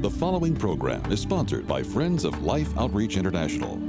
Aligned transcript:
The 0.00 0.08
following 0.08 0.54
program 0.54 1.10
is 1.10 1.18
sponsored 1.18 1.66
by 1.66 1.82
Friends 1.82 2.22
of 2.22 2.44
Life 2.44 2.68
Outreach 2.78 3.16
International. 3.16 3.80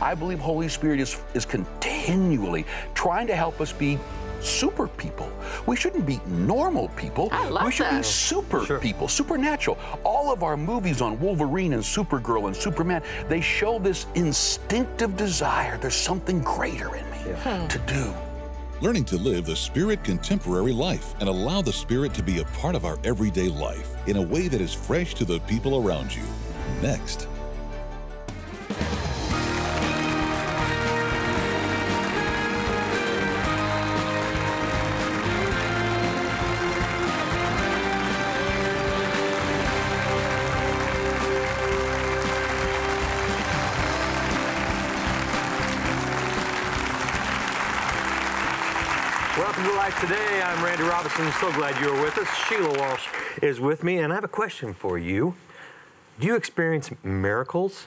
I 0.00 0.14
believe 0.14 0.38
Holy 0.38 0.68
Spirit 0.68 1.00
is, 1.00 1.20
is 1.34 1.44
continually 1.44 2.64
trying 2.94 3.26
to 3.26 3.34
help 3.34 3.60
us 3.60 3.72
be 3.72 3.98
super 4.40 4.86
people. 4.86 5.28
We 5.66 5.74
shouldn't 5.74 6.06
be 6.06 6.20
normal 6.28 6.86
people. 6.90 7.30
I 7.32 7.48
love 7.48 7.64
we 7.64 7.72
should 7.72 7.86
that. 7.86 8.02
be 8.02 8.02
super 8.04 8.78
people, 8.78 9.08
supernatural. 9.08 9.76
All 10.04 10.32
of 10.32 10.44
our 10.44 10.56
movies 10.56 11.02
on 11.02 11.18
Wolverine 11.18 11.72
and 11.72 11.82
Supergirl 11.82 12.46
and 12.46 12.54
Superman, 12.54 13.02
they 13.28 13.40
show 13.40 13.80
this 13.80 14.06
instinctive 14.14 15.16
desire. 15.16 15.78
There's 15.78 15.96
something 15.96 16.38
greater 16.42 16.94
in 16.94 17.10
me 17.10 17.24
to 17.68 17.82
do. 17.88 18.14
Learning 18.80 19.04
to 19.06 19.16
live 19.16 19.44
the 19.44 19.56
Spirit 19.56 20.04
contemporary 20.04 20.72
life 20.72 21.16
and 21.18 21.28
allow 21.28 21.60
the 21.60 21.72
Spirit 21.72 22.14
to 22.14 22.22
be 22.22 22.38
a 22.38 22.44
part 22.44 22.76
of 22.76 22.84
our 22.84 22.96
everyday 23.02 23.48
life 23.48 23.96
in 24.06 24.16
a 24.16 24.22
way 24.22 24.46
that 24.46 24.60
is 24.60 24.72
fresh 24.72 25.14
to 25.14 25.24
the 25.24 25.40
people 25.40 25.84
around 25.84 26.14
you. 26.14 26.22
Next. 26.80 27.26
Welcome 49.38 49.62
to 49.66 49.72
Life 49.74 50.00
Today. 50.00 50.42
I'm 50.42 50.64
Randy 50.64 50.82
Robison. 50.82 51.30
So 51.40 51.52
glad 51.52 51.80
you're 51.80 52.02
with 52.02 52.18
us. 52.18 52.26
Sheila 52.48 52.76
Walsh 52.76 53.06
is 53.40 53.60
with 53.60 53.84
me, 53.84 53.98
and 53.98 54.12
I 54.12 54.16
have 54.16 54.24
a 54.24 54.28
question 54.28 54.74
for 54.74 54.98
you. 54.98 55.36
Do 56.18 56.26
you 56.26 56.34
experience 56.34 56.90
miracles? 57.04 57.86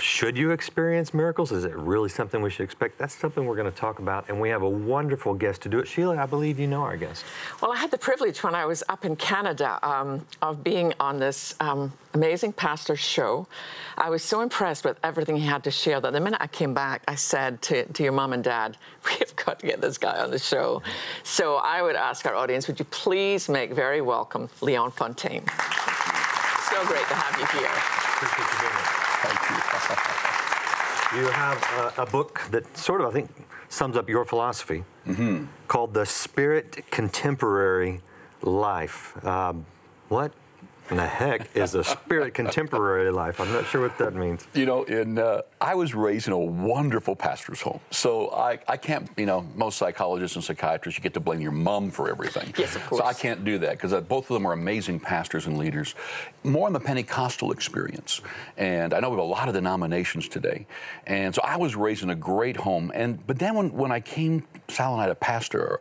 Should 0.00 0.38
you 0.38 0.52
experience 0.52 1.12
miracles? 1.12 1.50
Is 1.50 1.64
it 1.64 1.74
really 1.74 2.08
something 2.08 2.40
we 2.40 2.50
should 2.50 2.62
expect? 2.62 2.98
That's 2.98 3.16
something 3.16 3.44
we're 3.44 3.56
going 3.56 3.70
to 3.70 3.76
talk 3.76 3.98
about, 3.98 4.28
and 4.28 4.40
we 4.40 4.48
have 4.48 4.62
a 4.62 4.68
wonderful 4.68 5.34
guest 5.34 5.62
to 5.62 5.68
do 5.68 5.80
it. 5.80 5.88
Sheila, 5.88 6.16
I 6.16 6.26
believe 6.26 6.60
you 6.60 6.68
know 6.68 6.82
our 6.82 6.96
guest. 6.96 7.24
Well, 7.60 7.72
I 7.72 7.76
had 7.76 7.90
the 7.90 7.98
privilege 7.98 8.44
when 8.44 8.54
I 8.54 8.64
was 8.64 8.84
up 8.88 9.04
in 9.04 9.16
Canada 9.16 9.80
um, 9.82 10.24
of 10.40 10.62
being 10.62 10.94
on 11.00 11.18
this 11.18 11.56
um, 11.58 11.92
amazing 12.14 12.52
pastor 12.52 12.94
show. 12.94 13.48
I 13.96 14.08
was 14.08 14.22
so 14.22 14.40
impressed 14.40 14.84
with 14.84 15.00
everything 15.02 15.36
he 15.36 15.44
had 15.44 15.64
to 15.64 15.72
share 15.72 16.00
that 16.00 16.12
the 16.12 16.20
minute 16.20 16.40
I 16.40 16.46
came 16.46 16.74
back, 16.74 17.02
I 17.08 17.16
said 17.16 17.60
to, 17.62 17.84
to 17.84 18.02
your 18.04 18.12
mom 18.12 18.32
and 18.32 18.44
dad, 18.44 18.76
we 19.04 19.16
have 19.18 19.34
got 19.34 19.58
to 19.60 19.66
get 19.66 19.80
this 19.80 19.98
guy 19.98 20.20
on 20.20 20.30
the 20.30 20.38
show. 20.38 20.80
So 21.24 21.56
I 21.56 21.82
would 21.82 21.96
ask 21.96 22.24
our 22.24 22.36
audience, 22.36 22.68
would 22.68 22.78
you 22.78 22.84
please 22.86 23.48
make 23.48 23.72
very 23.72 24.00
welcome 24.00 24.48
Leon 24.60 24.92
Fontaine? 24.92 25.44
So 26.70 26.86
great 26.86 27.06
to 27.08 27.14
have 27.14 27.40
you 27.40 27.58
here. 27.58 28.77
You 29.88 29.96
being 29.96 31.22
here. 31.22 31.22
You 31.22 31.28
have 31.30 31.94
a, 31.98 32.02
a 32.02 32.06
book 32.06 32.42
that 32.50 32.76
sort 32.76 33.00
of, 33.00 33.08
I 33.08 33.10
think, 33.12 33.30
sums 33.68 33.96
up 33.96 34.08
your 34.08 34.24
philosophy 34.24 34.84
called 35.68 35.94
The 35.94 36.06
Spirit 36.06 36.84
Contemporary 36.90 38.00
Life. 38.42 39.24
Um, 39.24 39.66
what 40.08 40.32
in 40.90 40.96
the 40.96 41.06
heck 41.06 41.54
is 41.56 41.74
a 41.74 41.84
spirit 41.84 42.34
contemporary 42.34 43.10
life? 43.10 43.40
I'm 43.40 43.52
not 43.52 43.66
sure 43.66 43.82
what 43.82 43.98
that 43.98 44.14
means. 44.14 44.46
You 44.54 44.66
know, 44.66 44.84
in 44.84 45.18
uh, 45.18 45.42
I 45.60 45.74
was 45.74 45.94
raised 45.94 46.26
in 46.26 46.32
a 46.32 46.38
wonderful 46.38 47.14
pastor's 47.16 47.60
home, 47.60 47.80
so 47.90 48.30
I, 48.30 48.58
I 48.68 48.76
can't. 48.76 49.08
You 49.16 49.26
know, 49.26 49.46
most 49.54 49.78
psychologists 49.78 50.36
and 50.36 50.44
psychiatrists, 50.44 50.98
you 50.98 51.02
get 51.02 51.14
to 51.14 51.20
blame 51.20 51.40
your 51.40 51.52
mom 51.52 51.90
for 51.90 52.08
everything. 52.08 52.52
Yes, 52.56 52.76
of 52.76 52.86
course. 52.86 53.00
So 53.00 53.06
I 53.06 53.12
can't 53.12 53.44
do 53.44 53.58
that 53.58 53.80
because 53.80 53.92
both 54.04 54.30
of 54.30 54.34
them 54.34 54.46
are 54.46 54.52
amazing 54.52 55.00
pastors 55.00 55.46
and 55.46 55.58
leaders. 55.58 55.94
More 56.44 56.66
on 56.66 56.72
the 56.72 56.80
Pentecostal 56.80 57.52
experience, 57.52 58.20
and 58.56 58.94
I 58.94 59.00
know 59.00 59.10
we 59.10 59.16
have 59.16 59.24
a 59.24 59.28
lot 59.28 59.48
of 59.48 59.54
denominations 59.54 60.28
today, 60.28 60.66
and 61.06 61.34
so 61.34 61.42
I 61.42 61.56
was 61.56 61.76
raised 61.76 62.02
in 62.02 62.10
a 62.10 62.16
great 62.16 62.56
home. 62.56 62.92
And 62.94 63.26
but 63.26 63.38
then 63.38 63.54
when 63.54 63.72
when 63.72 63.92
I 63.92 64.00
came, 64.00 64.44
Sal 64.68 64.94
and 64.94 65.02
I 65.02 65.06
to 65.08 65.14
pastor 65.14 65.80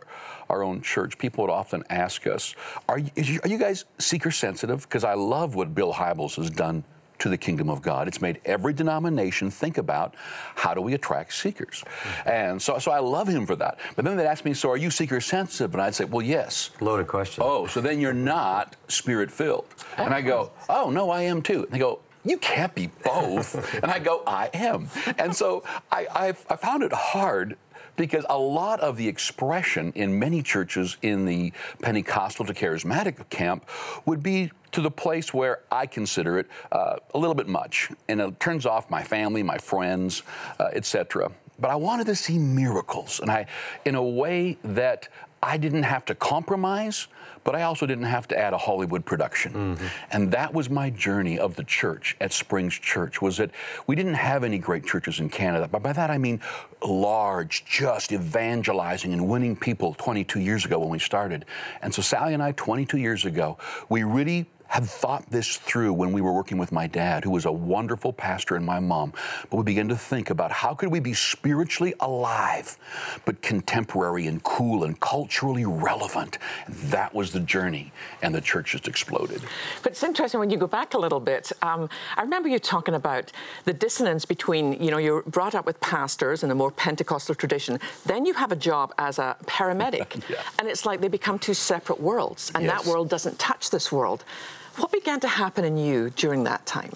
our 0.49 0.63
own 0.63 0.81
church, 0.81 1.17
people 1.17 1.43
would 1.43 1.51
often 1.51 1.83
ask 1.89 2.27
us, 2.27 2.55
"Are 2.87 2.99
you, 2.99 3.09
is 3.15 3.29
you, 3.29 3.39
are 3.43 3.49
you 3.49 3.57
guys 3.57 3.85
seeker 3.99 4.31
sensitive?" 4.31 4.81
Because 4.81 5.03
I 5.03 5.13
love 5.13 5.55
what 5.55 5.73
Bill 5.75 5.93
Hybels 5.93 6.35
has 6.35 6.49
done 6.49 6.83
to 7.19 7.29
the 7.29 7.37
kingdom 7.37 7.69
of 7.69 7.81
God. 7.81 8.07
It's 8.07 8.21
made 8.21 8.39
every 8.45 8.73
denomination 8.73 9.49
think 9.49 9.77
about 9.77 10.15
how 10.55 10.73
do 10.73 10.81
we 10.81 10.93
attract 10.93 11.33
seekers. 11.33 11.83
And 12.25 12.61
so, 12.61 12.77
so 12.79 12.91
I 12.91 12.99
love 12.99 13.27
him 13.27 13.45
for 13.45 13.55
that. 13.55 13.79
But 13.95 14.05
then 14.05 14.17
they'd 14.17 14.25
ask 14.25 14.45
me, 14.45 14.53
so 14.53 14.69
are 14.69 14.77
you 14.77 14.91
seeker 14.91 15.19
sensitive? 15.19 15.73
And 15.73 15.81
I'd 15.81 15.95
say, 15.95 16.05
well, 16.05 16.25
yes. 16.25 16.71
Loaded 16.81 17.07
question. 17.07 17.43
Oh, 17.45 17.67
so 17.67 17.81
then 17.81 17.99
you're 17.99 18.13
not 18.13 18.75
spirit 18.87 19.31
filled. 19.31 19.65
And 19.97 20.13
I 20.13 20.21
go, 20.21 20.51
oh, 20.69 20.89
no, 20.89 21.09
I 21.09 21.23
am 21.23 21.41
too. 21.41 21.63
And 21.63 21.71
they 21.71 21.79
go, 21.79 21.99
you 22.23 22.37
can't 22.37 22.75
be 22.75 22.87
both. 23.03 23.73
and 23.81 23.85
I 23.85 23.99
go, 23.99 24.21
I 24.27 24.49
am. 24.53 24.89
And 25.17 25.35
so 25.35 25.63
I, 25.91 26.07
I've, 26.13 26.45
I 26.49 26.55
found 26.55 26.83
it 26.83 26.91
hard 26.93 27.57
because 27.97 28.25
a 28.29 28.37
lot 28.37 28.79
of 28.79 28.95
the 28.95 29.07
expression 29.07 29.91
in 29.95 30.17
many 30.17 30.41
churches 30.41 30.97
in 31.01 31.25
the 31.25 31.51
Pentecostal 31.81 32.45
to 32.45 32.53
charismatic 32.53 33.29
camp 33.29 33.67
would 34.05 34.23
be 34.23 34.51
to 34.71 34.81
the 34.81 34.91
place 34.91 35.33
where 35.33 35.61
I 35.71 35.85
consider 35.85 36.39
it 36.39 36.47
uh, 36.71 36.97
a 37.13 37.17
little 37.17 37.35
bit 37.35 37.47
much, 37.47 37.89
and 38.07 38.21
it 38.21 38.39
turns 38.39 38.65
off 38.65 38.89
my 38.89 39.03
family, 39.03 39.43
my 39.43 39.57
friends, 39.57 40.23
uh, 40.59 40.69
etc. 40.73 41.31
But 41.59 41.71
I 41.71 41.75
wanted 41.75 42.05
to 42.07 42.15
see 42.15 42.37
miracles, 42.37 43.19
and 43.19 43.31
I, 43.31 43.47
in 43.85 43.95
a 43.95 44.03
way 44.03 44.57
that 44.63 45.09
I 45.41 45.57
didn't 45.57 45.83
have 45.83 46.05
to 46.05 46.15
compromise, 46.15 47.07
but 47.43 47.55
I 47.55 47.63
also 47.63 47.85
didn't 47.85 48.05
have 48.05 48.27
to 48.29 48.37
add 48.37 48.53
a 48.53 48.57
Hollywood 48.57 49.05
production. 49.05 49.53
Mm-hmm. 49.53 49.85
And 50.11 50.31
that 50.31 50.53
was 50.53 50.69
my 50.69 50.89
journey 50.89 51.37
of 51.37 51.55
the 51.55 51.63
church 51.63 52.17
at 52.19 52.33
Springs 52.33 52.73
Church, 52.73 53.21
was 53.21 53.37
that 53.37 53.51
we 53.85 53.95
didn't 53.95 54.15
have 54.15 54.43
any 54.43 54.57
great 54.57 54.85
churches 54.85 55.19
in 55.19 55.29
Canada. 55.29 55.67
But 55.71 55.83
by 55.83 55.93
that 55.93 56.09
I 56.09 56.17
mean 56.17 56.41
large, 56.83 57.65
just 57.65 58.11
evangelizing 58.11 59.13
and 59.13 59.27
winning 59.27 59.55
people 59.55 59.93
22 59.93 60.39
years 60.39 60.65
ago 60.65 60.79
when 60.79 60.89
we 60.89 60.99
started. 60.99 61.45
And 61.81 61.93
so 61.93 62.01
Sally 62.01 62.33
and 62.33 62.41
I, 62.41 62.51
22 62.53 62.97
years 62.97 63.25
ago, 63.25 63.57
we 63.89 64.03
really 64.03 64.47
had 64.67 64.85
thought 64.85 65.29
this 65.29 65.57
through 65.57 65.93
when 65.93 66.11
we 66.11 66.21
were 66.21 66.33
working 66.33 66.57
with 66.57 66.71
my 66.71 66.87
dad, 66.87 67.23
who 67.23 67.31
was 67.31 67.45
a 67.45 67.51
wonderful 67.51 68.11
pastor, 68.13 68.55
and 68.55 68.65
my 68.65 68.79
mom. 68.79 69.13
But 69.49 69.57
we 69.57 69.63
began 69.63 69.87
to 69.89 69.95
think 69.95 70.29
about 70.29 70.51
how 70.51 70.73
could 70.73 70.89
we 70.89 70.99
be 70.99 71.13
spiritually 71.13 71.93
alive, 71.99 72.77
but 73.25 73.41
contemporary 73.41 74.27
and 74.27 74.43
cool 74.43 74.83
and 74.83 74.99
culturally 74.99 75.65
relevant. 75.65 76.37
That 76.67 77.13
was 77.13 77.31
the 77.31 77.39
journey, 77.39 77.91
and 78.21 78.33
the 78.35 78.41
church 78.41 78.71
just 78.71 78.87
exploded. 78.87 79.41
But 79.83 79.93
it's 79.93 80.03
interesting 80.03 80.39
when 80.39 80.49
you 80.49 80.57
go 80.57 80.67
back 80.67 80.93
a 80.93 80.97
little 80.97 81.19
bit. 81.19 81.51
Um, 81.61 81.89
I 82.17 82.21
remember 82.21 82.49
you 82.49 82.59
talking 82.59 82.95
about 82.95 83.31
the 83.65 83.73
dissonance 83.73 84.25
between, 84.25 84.73
you 84.83 84.91
know, 84.91 84.97
you're 84.97 85.23
brought 85.23 85.55
up 85.55 85.65
with 85.65 85.79
pastors 85.79 86.43
in 86.43 86.51
a 86.51 86.55
more 86.55 86.71
Pentecostal 86.71 87.35
tradition. 87.35 87.79
Then 88.05 88.25
you 88.25 88.33
have 88.33 88.51
a 88.51 88.55
job 88.55 88.93
as 88.97 89.19
a 89.19 89.35
paramedic, 89.45 90.23
Yeah. 90.29 90.41
and 90.59 90.67
it's 90.67 90.85
like 90.85 91.01
they 91.01 91.07
become 91.07 91.39
two 91.39 91.53
separate 91.53 91.99
worlds, 91.99 92.51
and 92.53 92.63
Yes. 92.65 92.83
that 92.83 92.89
world 92.91 93.09
doesn't 93.09 93.39
touch 93.39 93.69
this 93.69 93.91
world. 93.91 94.23
What 94.77 94.91
began 94.91 95.19
to 95.21 95.27
happen 95.27 95.65
in 95.65 95.75
you 95.75 96.11
during 96.11 96.43
that 96.43 96.65
time? 96.65 96.91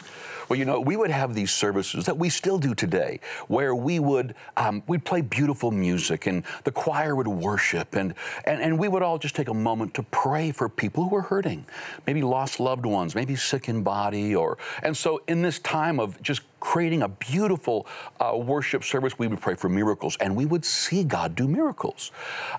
Well, 0.52 0.60
you 0.60 0.66
know, 0.66 0.82
we 0.82 0.98
would 0.98 1.12
have 1.12 1.34
these 1.34 1.50
services 1.50 2.06
that 2.06 2.18
we 2.18 2.30
still 2.30 2.60
do 2.60 2.76
today, 2.76 3.22
where 3.48 3.74
we 3.74 4.00
would 4.00 4.36
um, 4.58 4.84
we'd 4.86 5.06
play 5.06 5.22
beautiful 5.22 5.72
music, 5.72 6.28
and 6.28 6.44
the 6.66 6.72
choir 6.72 7.16
would 7.16 7.28
worship, 7.28 7.96
and, 7.96 8.14
and 8.44 8.62
and 8.62 8.78
we 8.78 8.90
would 8.90 9.02
all 9.02 9.18
just 9.18 9.34
take 9.34 9.48
a 9.48 9.54
moment 9.54 9.94
to 9.94 10.04
pray 10.04 10.52
for 10.52 10.68
people 10.68 11.06
who 11.06 11.10
were 11.10 11.22
hurting, 11.22 11.66
maybe 12.06 12.22
lost 12.22 12.60
loved 12.60 12.86
ones, 12.86 13.16
maybe 13.16 13.36
sick 13.36 13.70
in 13.70 13.82
body, 13.82 14.36
or 14.36 14.58
and 14.84 14.96
so 14.96 15.22
in 15.30 15.42
this 15.42 15.58
time 15.60 16.02
of 16.02 16.22
just 16.22 16.42
creating 16.62 17.02
a 17.02 17.10
beautiful 17.10 17.86
uh, 18.22 18.38
worship 18.38 18.86
service, 18.86 19.20
we 19.20 19.28
would 19.28 19.42
pray 19.42 19.56
for 19.56 19.68
miracles, 19.68 20.16
and 20.22 20.34
we 20.34 20.46
would 20.46 20.64
see 20.64 21.04
God 21.04 21.36
do 21.36 21.48
miracles. 21.48 22.12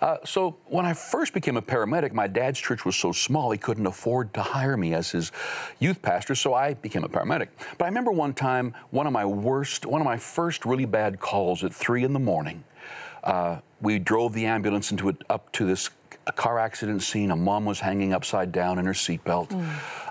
Uh, 0.02 0.18
so 0.24 0.56
when 0.66 0.84
I 0.84 0.92
first 0.92 1.32
became 1.32 1.56
a 1.56 1.62
paramedic, 1.62 2.12
my 2.12 2.26
dad's 2.26 2.58
church 2.58 2.84
was 2.84 2.96
so 2.96 3.12
small 3.12 3.50
he 3.50 3.58
couldn't 3.58 3.86
afford 3.86 4.34
to 4.34 4.42
hire 4.42 4.76
me 4.76 4.92
as 4.92 5.12
his 5.12 5.32
youth 5.78 6.02
pastor, 6.02 6.34
so 6.34 6.52
I 6.52 6.74
became 6.74 7.04
a 7.04 7.08
paramedic. 7.08 7.48
But 7.78 7.86
I 7.86 7.88
remember 7.88 8.12
one 8.12 8.34
time, 8.34 8.74
one 8.90 9.06
of 9.06 9.12
my 9.12 9.24
worst, 9.24 9.86
one 9.86 10.00
of 10.00 10.04
my 10.04 10.18
first 10.18 10.66
really 10.66 10.84
bad 10.84 11.20
calls 11.20 11.64
at 11.64 11.72
three 11.72 12.04
in 12.04 12.12
the 12.12 12.18
morning. 12.18 12.64
Uh, 13.24 13.58
we 13.80 14.00
drove 14.00 14.34
the 14.34 14.46
ambulance 14.46 14.90
into 14.90 15.08
it 15.08 15.16
up 15.30 15.50
to 15.52 15.64
this 15.64 15.88
a 16.26 16.32
car 16.32 16.58
accident 16.58 17.02
scene. 17.02 17.30
A 17.30 17.36
mom 17.36 17.64
was 17.64 17.80
hanging 17.80 18.12
upside 18.12 18.52
down 18.52 18.78
in 18.78 18.84
her 18.84 18.92
seatbelt, 18.92 19.52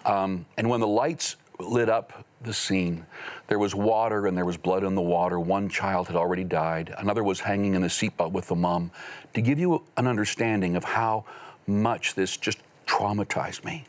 um, 0.06 0.46
and 0.58 0.70
when 0.70 0.80
the 0.80 0.88
lights 0.88 1.36
lit 1.60 1.90
up 1.90 2.26
the 2.44 2.54
scene, 2.54 3.06
there 3.48 3.60
was 3.60 3.76
water 3.76 4.28
and 4.28 4.38
there 4.38 4.46
was 4.46 4.58
blood 4.58 4.84
in 4.84 4.96
the 4.96 5.02
water. 5.02 5.40
One 5.40 5.70
child 5.70 6.08
had 6.08 6.16
already 6.16 6.44
died. 6.44 6.94
Another 6.98 7.24
was 7.24 7.40
hanging 7.40 7.76
in 7.76 7.82
the 7.82 7.88
seatbelt 7.88 8.32
with 8.32 8.48
the 8.48 8.56
mom. 8.56 8.92
To 9.34 9.42
give 9.42 9.60
you 9.60 9.84
an 9.98 10.08
understanding 10.08 10.76
of 10.76 10.84
how 10.84 11.26
much 11.68 12.16
this 12.16 12.38
just 12.38 12.60
traumatized 12.88 13.64
me. 13.64 13.86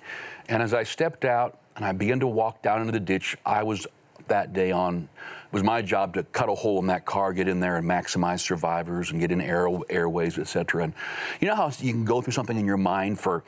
And 0.49 0.63
as 0.63 0.75
I 0.75 0.83
stepped 0.83 1.25
out 1.25 1.59
and 1.77 1.85
I 1.85 1.93
began 1.93 2.21
to 2.21 2.27
walk 2.27 2.63
down 2.63 2.81
into 2.81 2.93
the 2.93 3.01
ditch, 3.01 3.37
I 3.47 3.63
was 3.63 3.87
that 4.29 4.53
day 4.53 4.71
on 4.71 5.09
it 5.53 5.57
was 5.57 5.63
my 5.63 5.83
job 5.83 6.15
to 6.15 6.23
cut 6.23 6.49
a 6.49 6.55
hole 6.55 6.79
in 6.79 6.87
that 6.87 7.05
car, 7.05 7.35
get 7.35 7.47
in 7.47 7.61
there 7.61 7.77
and 7.77 7.87
maximize 7.87 8.41
survivors 8.41 9.11
and 9.11 9.21
get 9.21 9.31
in 9.31 9.41
air, 9.41 9.69
airways, 9.91 10.39
et 10.39 10.49
cetera. 10.49 10.85
And 10.85 10.95
you 11.41 11.49
know 11.49 11.55
how 11.55 11.71
you 11.79 11.93
can 11.93 12.07
go 12.07 12.23
through 12.23 12.33
something 12.33 12.59
in 12.59 12.65
your 12.65 12.79
mind 12.79 13.21
for 13.21 13.45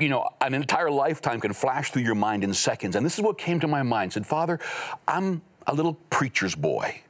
you 0.00 0.08
know, 0.08 0.28
an 0.40 0.54
entire 0.54 0.90
lifetime 0.90 1.40
can 1.40 1.52
flash 1.52 1.90
through 1.90 2.02
your 2.02 2.14
mind 2.14 2.44
in 2.44 2.52
seconds. 2.54 2.96
And 2.96 3.04
this 3.04 3.18
is 3.18 3.24
what 3.24 3.38
came 3.38 3.60
to 3.60 3.68
my 3.68 3.82
mind. 3.82 4.12
I 4.12 4.14
said, 4.14 4.26
Father, 4.26 4.58
I'm 5.06 5.42
a 5.66 5.74
little 5.74 5.94
preacher's 6.08 6.54
boy. 6.54 7.02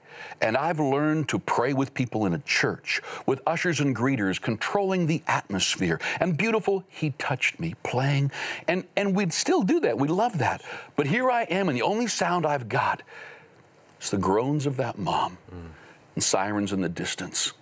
And 0.43 0.57
I've 0.57 0.81
learned 0.81 1.29
to 1.31 1.39
pray 1.39 1.75
with 1.75 1.93
people 1.93 2.25
in 2.25 2.33
a 2.33 2.39
church, 2.41 3.03
with 3.27 3.43
ushers 3.47 3.81
and 3.81 3.95
greeters, 3.95 4.41
controlling 4.41 5.07
the 5.07 5.23
atmosphere. 5.27 6.01
And 6.19 6.37
beautiful, 6.37 6.85
he 6.89 7.11
touched 7.19 7.61
me 7.61 7.75
playing. 7.83 8.31
And, 8.67 8.85
and 8.97 9.15
we'd 9.15 9.35
still 9.35 9.63
do 9.63 9.81
that. 9.81 9.99
We 9.99 10.09
love 10.09 10.39
that. 10.39 10.63
But 10.97 11.07
here 11.07 11.31
I 11.31 11.43
am, 11.45 11.69
and 11.69 11.77
the 11.77 11.83
only 11.83 12.07
sound 12.07 12.47
I've 12.47 12.69
got 12.69 13.03
is 14.01 14.11
the 14.11 14.19
groans 14.19 14.65
of 14.65 14.79
that 14.79 14.99
mom 14.99 15.37
mm. 15.55 15.69
and 16.15 16.25
sirens 16.25 16.73
in 16.73 16.81
the 16.81 16.89
distance 16.89 17.53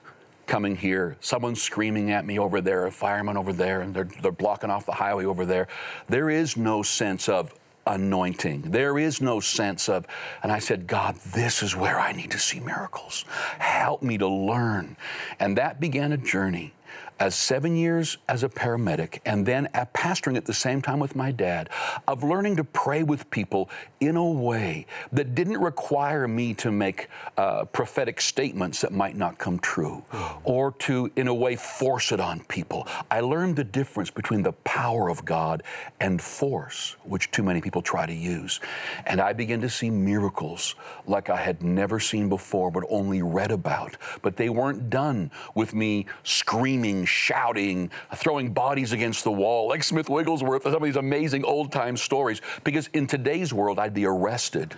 coming 0.48 0.74
here, 0.74 1.16
someone 1.20 1.54
screaming 1.54 2.10
at 2.10 2.26
me 2.26 2.38
over 2.38 2.60
there, 2.60 2.86
a 2.86 2.90
fireman 2.90 3.36
over 3.36 3.52
there, 3.52 3.82
and 3.82 3.94
they're, 3.94 4.08
they're 4.22 4.32
blocking 4.32 4.70
off 4.70 4.86
the 4.86 4.92
highway 4.92 5.24
over 5.24 5.44
there. 5.44 5.68
There 6.08 6.30
is 6.30 6.56
no 6.56 6.82
sense 6.82 7.28
of 7.28 7.54
anointing. 7.86 8.62
There 8.62 8.98
is 8.98 9.20
no 9.20 9.40
sense 9.40 9.88
of, 9.88 10.06
and 10.42 10.50
I 10.50 10.58
said, 10.58 10.86
God, 10.86 11.16
this 11.16 11.62
is 11.62 11.76
where 11.76 11.98
I 12.00 12.12
need 12.12 12.30
to 12.32 12.38
see 12.38 12.60
miracles. 12.60 13.24
Help 13.58 14.02
me 14.02 14.18
to 14.18 14.28
learn. 14.28 14.96
And 15.38 15.56
that 15.56 15.80
began 15.80 16.12
a 16.12 16.16
journey 16.16 16.72
as 17.20 17.34
seven 17.34 17.76
years 17.76 18.18
as 18.28 18.42
a 18.44 18.48
paramedic 18.48 19.20
and 19.26 19.44
then 19.44 19.68
at 19.74 19.92
pastoring 19.92 20.36
at 20.36 20.44
the 20.44 20.54
same 20.54 20.80
time 20.80 21.00
with 21.00 21.16
my 21.16 21.32
dad 21.32 21.68
of 22.06 22.22
learning 22.22 22.56
to 22.56 22.64
pray 22.64 23.02
with 23.02 23.28
people 23.30 23.68
in 24.00 24.16
a 24.16 24.24
way 24.24 24.86
that 25.12 25.34
didn't 25.34 25.58
require 25.58 26.28
me 26.28 26.54
to 26.54 26.70
make 26.70 27.08
uh, 27.36 27.64
prophetic 27.66 28.20
statements 28.20 28.80
that 28.80 28.92
might 28.92 29.16
not 29.16 29.38
come 29.38 29.58
true 29.58 30.04
or 30.44 30.72
to 30.72 31.10
in 31.16 31.28
a 31.28 31.34
way 31.34 31.56
force 31.56 32.12
it 32.12 32.20
on 32.20 32.40
people. 32.44 32.86
I 33.10 33.20
learned 33.20 33.56
the 33.56 33.64
difference 33.64 34.10
between 34.10 34.42
the 34.42 34.52
power 34.52 35.08
of 35.08 35.24
god 35.24 35.62
and 36.00 36.22
force 36.22 36.96
which 37.04 37.30
too 37.30 37.42
many 37.42 37.60
people 37.60 37.82
try 37.82 38.06
to 38.06 38.14
use. 38.14 38.60
And 39.06 39.20
i 39.20 39.32
began 39.32 39.60
to 39.60 39.68
see 39.68 39.90
miracles 39.90 40.76
like 41.06 41.30
i 41.30 41.36
had 41.36 41.62
never 41.62 41.98
seen 41.98 42.28
before 42.28 42.70
but 42.70 42.84
only 42.88 43.22
read 43.22 43.50
about. 43.50 43.96
But 44.22 44.36
they 44.36 44.48
weren't 44.48 44.90
done 44.90 45.30
with 45.54 45.74
me 45.74 46.06
screaming 46.22 47.06
shouting, 47.08 47.90
throwing 48.14 48.52
bodies 48.52 48.92
against 48.92 49.24
the 49.24 49.32
wall, 49.32 49.68
like 49.68 49.82
Smith 49.82 50.08
Wigglesworth, 50.08 50.62
some 50.62 50.74
of 50.74 50.82
these 50.82 50.96
amazing 50.96 51.44
old 51.44 51.72
time 51.72 51.96
stories. 51.96 52.40
Because 52.64 52.88
in 52.88 53.06
today's 53.06 53.52
world, 53.52 53.78
I'd 53.78 53.94
be 53.94 54.06
arrested 54.06 54.76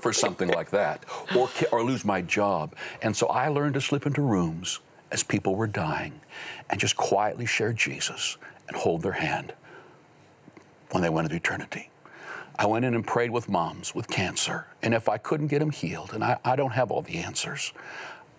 for 0.00 0.12
something 0.12 0.48
like 0.48 0.70
that 0.70 1.04
or, 1.36 1.50
or 1.70 1.84
lose 1.84 2.04
my 2.04 2.22
job. 2.22 2.74
And 3.02 3.14
so 3.14 3.26
I 3.26 3.48
learned 3.48 3.74
to 3.74 3.80
slip 3.80 4.06
into 4.06 4.22
rooms 4.22 4.80
as 5.10 5.22
people 5.22 5.54
were 5.54 5.66
dying 5.66 6.20
and 6.70 6.80
just 6.80 6.96
quietly 6.96 7.46
share 7.46 7.72
Jesus 7.72 8.38
and 8.68 8.76
hold 8.76 9.02
their 9.02 9.12
hand 9.12 9.52
when 10.90 11.02
they 11.02 11.10
went 11.10 11.26
into 11.26 11.36
eternity. 11.36 11.90
I 12.58 12.66
went 12.66 12.84
in 12.84 12.94
and 12.94 13.06
prayed 13.06 13.30
with 13.30 13.48
moms 13.48 13.94
with 13.94 14.08
cancer. 14.08 14.66
And 14.82 14.92
if 14.92 15.08
I 15.08 15.18
couldn't 15.18 15.46
get 15.46 15.60
them 15.60 15.70
healed, 15.70 16.12
and 16.12 16.22
I, 16.22 16.38
I 16.44 16.56
don't 16.56 16.72
have 16.72 16.90
all 16.90 17.02
the 17.02 17.18
answers, 17.18 17.72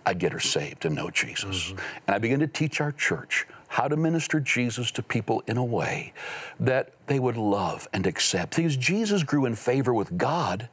I'd 0.05 0.19
get 0.19 0.31
her 0.31 0.39
saved 0.39 0.85
and 0.85 0.95
know 0.95 1.09
Jesus. 1.09 1.67
Mm-hmm. 1.67 1.77
And 2.07 2.15
I 2.15 2.17
began 2.17 2.39
to 2.39 2.47
teach 2.47 2.81
our 2.81 2.91
church 2.91 3.47
how 3.67 3.87
to 3.87 3.95
minister 3.95 4.39
Jesus 4.39 4.91
to 4.91 5.03
people 5.03 5.43
in 5.47 5.57
a 5.57 5.63
way 5.63 6.13
that 6.59 6.93
they 7.07 7.19
would 7.19 7.37
love 7.37 7.87
and 7.93 8.05
accept. 8.05 8.57
Because 8.57 8.75
Jesus 8.75 9.23
grew 9.23 9.45
in 9.45 9.55
favor 9.55 9.93
with 9.93 10.17
God, 10.17 10.67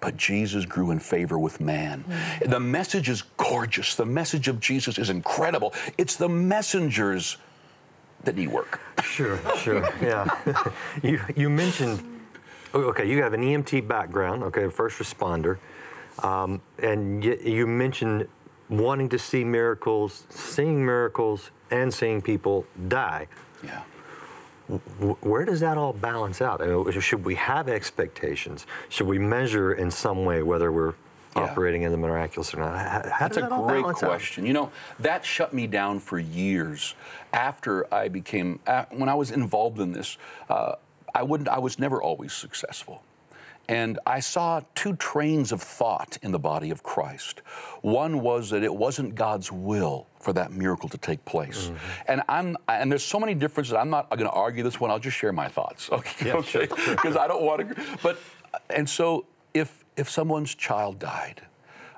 but 0.00 0.16
Jesus 0.16 0.66
grew 0.66 0.90
in 0.90 0.98
favor 0.98 1.38
with 1.38 1.60
man. 1.60 2.04
Mm-hmm. 2.04 2.50
The 2.50 2.60
message 2.60 3.08
is 3.08 3.22
gorgeous. 3.36 3.94
The 3.94 4.04
message 4.04 4.48
of 4.48 4.60
Jesus 4.60 4.98
is 4.98 5.08
incredible. 5.08 5.72
It's 5.96 6.16
the 6.16 6.28
messengers 6.28 7.38
that 8.24 8.36
need 8.36 8.48
work. 8.48 8.80
Sure, 9.02 9.38
sure, 9.58 9.88
yeah. 10.02 10.26
you, 11.02 11.20
you 11.34 11.48
mentioned, 11.48 12.02
okay, 12.74 13.08
you 13.08 13.22
have 13.22 13.32
an 13.32 13.42
EMT 13.42 13.88
background, 13.88 14.42
okay, 14.44 14.68
first 14.68 14.98
responder, 14.98 15.58
um, 16.22 16.60
and 16.82 17.24
you 17.24 17.66
mentioned 17.66 18.28
wanting 18.72 19.08
to 19.10 19.18
see 19.18 19.44
miracles, 19.44 20.24
seeing 20.30 20.84
miracles, 20.84 21.50
and 21.70 21.92
seeing 21.92 22.22
people 22.22 22.66
die. 22.88 23.28
Yeah. 23.62 23.82
Where 25.20 25.44
does 25.44 25.60
that 25.60 25.76
all 25.76 25.92
balance 25.92 26.40
out? 26.40 26.62
I 26.62 26.66
mean, 26.66 27.00
Should 27.00 27.24
we 27.24 27.34
have 27.34 27.68
expectations? 27.68 28.66
Should 28.88 29.06
we 29.06 29.18
measure 29.18 29.74
in 29.74 29.90
some 29.90 30.24
way 30.24 30.42
whether 30.42 30.72
we're 30.72 30.94
yeah. 31.36 31.42
operating 31.42 31.82
in 31.82 31.92
the 31.92 31.98
miraculous 31.98 32.54
or 32.54 32.60
not? 32.60 32.78
How, 32.78 33.18
That's 33.20 33.36
that 33.36 33.52
a 33.52 33.62
great 33.66 33.84
question. 33.84 34.44
Out? 34.44 34.48
You 34.48 34.54
know, 34.54 34.70
that 35.00 35.24
shut 35.24 35.52
me 35.52 35.66
down 35.66 35.98
for 36.00 36.18
years. 36.18 36.94
After 37.34 37.92
I 37.92 38.08
became, 38.08 38.60
when 38.90 39.08
I 39.08 39.14
was 39.14 39.30
involved 39.30 39.80
in 39.80 39.92
this, 39.92 40.16
uh, 40.48 40.76
I 41.14 41.22
wouldn't. 41.22 41.48
I 41.48 41.58
was 41.58 41.78
never 41.78 42.00
always 42.00 42.32
successful. 42.32 43.02
And 43.68 43.98
I 44.06 44.20
saw 44.20 44.60
two 44.74 44.96
trains 44.96 45.52
of 45.52 45.62
thought 45.62 46.18
in 46.22 46.32
the 46.32 46.38
body 46.38 46.70
of 46.70 46.82
Christ. 46.82 47.42
One 47.80 48.20
was 48.20 48.50
that 48.50 48.62
it 48.62 48.74
wasn't 48.74 49.14
God's 49.14 49.52
will 49.52 50.08
for 50.20 50.32
that 50.32 50.52
miracle 50.52 50.88
to 50.88 50.98
take 50.98 51.24
place. 51.24 51.66
Mm-hmm. 51.66 52.02
And 52.08 52.22
I'm 52.28 52.56
and 52.68 52.90
there's 52.90 53.04
so 53.04 53.20
many 53.20 53.34
differences. 53.34 53.74
I'm 53.74 53.90
not 53.90 54.10
going 54.10 54.28
to 54.28 54.30
argue 54.30 54.62
this 54.62 54.80
one. 54.80 54.90
I'll 54.90 54.98
just 54.98 55.16
share 55.16 55.32
my 55.32 55.48
thoughts. 55.48 55.88
Okay, 56.02 56.28
yeah, 56.28 56.34
okay, 56.34 56.66
because 56.66 57.16
I 57.16 57.28
don't 57.28 57.42
want 57.42 57.60
to. 57.60 57.82
But 58.02 58.18
and 58.70 58.88
so 58.88 59.26
if 59.54 59.84
if 59.96 60.10
someone's 60.10 60.54
child 60.54 60.98
died, 60.98 61.42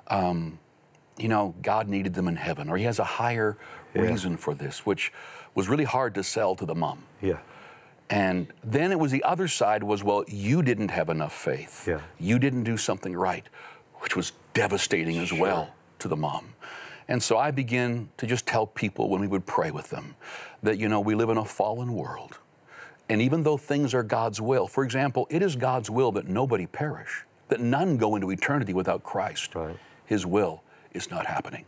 um, 0.07 0.59
you 1.17 1.27
know, 1.27 1.55
God 1.61 1.87
needed 1.87 2.13
them 2.13 2.27
in 2.27 2.35
heaven, 2.35 2.69
or 2.69 2.77
He 2.77 2.83
has 2.83 2.99
a 2.99 3.03
higher 3.03 3.57
yeah. 3.93 4.01
reason 4.01 4.37
for 4.37 4.53
this, 4.53 4.85
which 4.85 5.11
was 5.55 5.69
really 5.69 5.85
hard 5.85 6.13
to 6.15 6.23
sell 6.23 6.55
to 6.55 6.65
the 6.65 6.75
mom. 6.75 7.03
Yeah. 7.21 7.39
And 8.09 8.47
then 8.63 8.91
it 8.91 8.99
was 8.99 9.11
the 9.11 9.23
other 9.23 9.47
side 9.47 9.83
was, 9.83 10.03
well, 10.03 10.23
you 10.27 10.61
didn't 10.61 10.89
have 10.89 11.09
enough 11.09 11.33
faith. 11.33 11.87
Yeah. 11.87 12.01
You 12.19 12.37
didn't 12.37 12.63
do 12.63 12.77
something 12.77 13.15
right, 13.15 13.45
which 13.95 14.15
was 14.15 14.33
devastating 14.53 15.17
as 15.17 15.33
well 15.33 15.73
to 15.99 16.07
the 16.07 16.15
mom. 16.15 16.53
And 17.07 17.21
so 17.21 17.37
I 17.37 17.51
began 17.51 18.09
to 18.17 18.27
just 18.27 18.45
tell 18.45 18.67
people 18.67 19.09
when 19.09 19.21
we 19.21 19.27
would 19.27 19.45
pray 19.45 19.71
with 19.71 19.89
them 19.89 20.15
that, 20.63 20.77
you 20.77 20.89
know, 20.89 20.99
we 20.99 21.15
live 21.15 21.29
in 21.29 21.37
a 21.37 21.45
fallen 21.45 21.93
world. 21.93 22.37
And 23.09 23.21
even 23.21 23.43
though 23.43 23.57
things 23.57 23.93
are 23.93 24.03
God's 24.03 24.41
will, 24.41 24.67
for 24.67 24.83
example, 24.83 25.27
it 25.29 25.43
is 25.43 25.55
God's 25.55 25.89
will 25.89 26.11
that 26.13 26.27
nobody 26.27 26.65
perish, 26.65 27.23
that 27.49 27.59
none 27.59 27.97
go 27.97 28.15
into 28.15 28.31
eternity 28.31 28.73
without 28.73 29.03
Christ. 29.03 29.53
Right. 29.53 29.77
His 30.05 30.25
will 30.25 30.63
is 30.93 31.11
not 31.11 31.27
happening. 31.27 31.65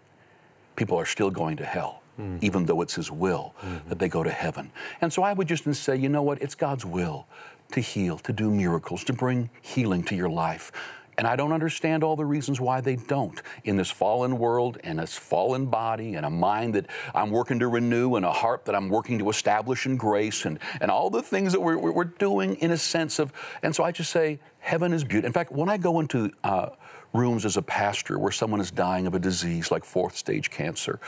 People 0.75 0.98
are 0.98 1.06
still 1.06 1.30
going 1.30 1.57
to 1.57 1.66
hell 1.66 2.01
mm-hmm. 2.19 2.37
even 2.41 2.65
though 2.65 2.81
it's 2.81 2.95
His 2.95 3.11
will 3.11 3.53
mm-hmm. 3.61 3.89
that 3.89 3.99
they 3.99 4.09
go 4.09 4.23
to 4.23 4.31
heaven. 4.31 4.71
And 5.01 5.11
so 5.11 5.23
I 5.23 5.33
would 5.33 5.47
just 5.47 5.71
say, 5.75 5.95
you 5.95 6.09
know 6.09 6.23
what? 6.23 6.41
It's 6.41 6.55
God's 6.55 6.85
will 6.85 7.27
to 7.71 7.81
heal, 7.81 8.17
to 8.19 8.33
do 8.33 8.50
miracles, 8.50 9.03
to 9.05 9.13
bring 9.13 9.50
healing 9.62 10.03
to 10.03 10.15
your 10.15 10.29
life. 10.29 10.71
And 11.17 11.25
I 11.25 11.36
don't 11.36 11.51
understand 11.51 12.03
all 12.03 12.15
the 12.15 12.25
reasons 12.25 12.62
why 12.62 12.79
they 12.79 12.95
don't 12.95 13.41
in 13.63 13.75
this 13.75 13.89
fallen 13.89 14.38
world 14.38 14.77
and 14.83 15.00
this 15.00 15.17
fallen 15.17 15.65
body 15.65 16.13
and 16.13 16.24
a 16.25 16.29
mind 16.29 16.75
that 16.75 16.86
I'm 17.15 17.31
working 17.31 17.57
to 17.59 17.67
renew 17.67 18.15
and 18.15 18.25
a 18.25 18.31
heart 18.31 18.65
that 18.65 18.75
I'm 18.75 18.88
working 18.88 19.17
to 19.19 19.29
establish 19.31 19.88
in 19.88 19.97
grace 19.97 20.45
and, 20.45 20.59
and 20.79 20.91
all 20.91 21.09
the 21.09 21.24
things 21.24 21.53
that 21.53 21.59
we're, 21.59 21.77
we're 21.77 22.03
doing 22.03 22.55
in 22.57 22.69
a 22.69 22.77
sense 22.77 23.17
of. 23.17 23.33
And 23.63 23.75
so 23.75 23.83
I 23.83 23.91
just 23.91 24.12
say, 24.12 24.39
heaven 24.59 24.93
is 24.93 25.03
beautiful. 25.03 25.25
In 25.25 25.33
fact, 25.33 25.51
when 25.51 25.69
I 25.69 25.77
go 25.77 26.00
into 26.00 26.31
uh, 26.43 26.69
rooms 27.17 27.45
as 27.45 27.57
a 27.57 27.62
pastor 27.62 28.19
where 28.19 28.31
someone 28.31 28.62
is 28.62 28.71
dying 28.71 29.07
of 29.07 29.15
a 29.15 29.19
disease 29.19 29.71
like 29.71 29.83
fourth 29.83 30.15
stage 30.15 30.50
cancer, 30.50 31.00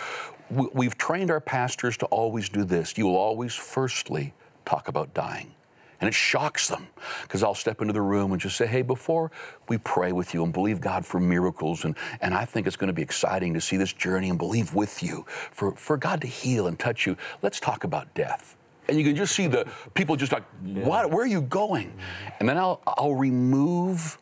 we've 0.50 0.98
trained 0.98 1.32
our 1.32 1.40
pastors 1.40 1.98
to 1.98 2.06
always 2.08 2.50
do 2.50 2.64
this. 2.64 2.98
You 2.98 3.06
will 3.06 3.18
always 3.18 3.54
firstly 3.56 4.34
talk 4.66 4.88
about 4.88 5.14
dying. 5.14 5.54
And 6.02 6.08
it 6.08 6.14
shocks 6.14 6.68
them 6.70 6.88
because 7.24 7.44
I'll 7.44 7.56
step 7.56 7.82
into 7.82 7.94
the 7.94 8.02
room 8.02 8.32
and 8.32 8.40
just 8.40 8.56
say, 8.56 8.66
hey, 8.66 8.82
before 8.82 9.32
we 9.68 9.78
pray 9.78 10.14
with 10.14 10.34
you 10.34 10.46
and 10.46 10.54
believe 10.54 10.80
God 10.80 11.06
for 11.06 11.20
miracles, 11.20 11.84
and, 11.84 11.96
and 12.22 12.34
I 12.34 12.46
think 12.46 12.68
it's 12.68 12.78
going 12.78 12.88
to 12.88 12.94
be 12.94 13.02
exciting 13.02 13.54
to 13.54 13.62
see 13.62 13.76
this 13.76 13.92
journey 13.92 14.30
and 14.30 14.38
believe 14.38 14.74
with 14.74 15.04
you 15.04 15.26
for, 15.28 15.76
for 15.76 15.98
God 15.98 16.22
to 16.22 16.28
heal 16.28 16.68
and 16.68 16.80
touch 16.80 17.06
you, 17.06 17.18
let's 17.42 17.60
talk 17.60 17.84
about 17.84 18.14
death. 18.14 18.56
And 18.88 18.98
you 18.98 19.04
can 19.04 19.16
just 19.16 19.36
see 19.36 19.48
the 19.48 19.68
people 19.94 20.16
just 20.16 20.32
like, 20.32 20.44
what? 20.64 21.12
Where 21.12 21.24
are 21.24 21.28
you 21.28 21.42
going? 21.42 21.94
And 22.40 22.48
then 22.48 22.58
I'll, 22.58 22.82
I'll 22.88 23.16
remove 23.16 24.18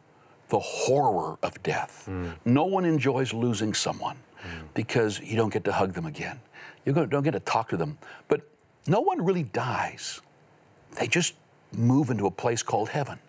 the 0.49 0.59
horror 0.59 1.37
of 1.43 1.61
death. 1.63 2.05
Mm. 2.09 2.35
No 2.45 2.65
one 2.65 2.85
enjoys 2.85 3.33
losing 3.33 3.73
someone 3.73 4.17
because 4.73 5.19
you 5.19 5.35
don't 5.35 5.51
get 5.51 5.63
to 5.65 5.73
hug 5.73 5.93
them 5.93 6.05
again. 6.05 6.39
You 6.85 6.93
don't 6.93 7.23
get 7.23 7.31
to 7.31 7.39
talk 7.41 7.69
to 7.69 7.77
them. 7.77 7.97
But 8.27 8.41
no 8.85 9.01
one 9.01 9.23
really 9.25 9.43
dies. 9.43 10.21
They 10.97 11.07
just 11.07 11.33
move 11.73 12.09
into 12.09 12.25
a 12.27 12.31
place 12.31 12.63
called 12.63 12.89
heaven. 12.89 13.19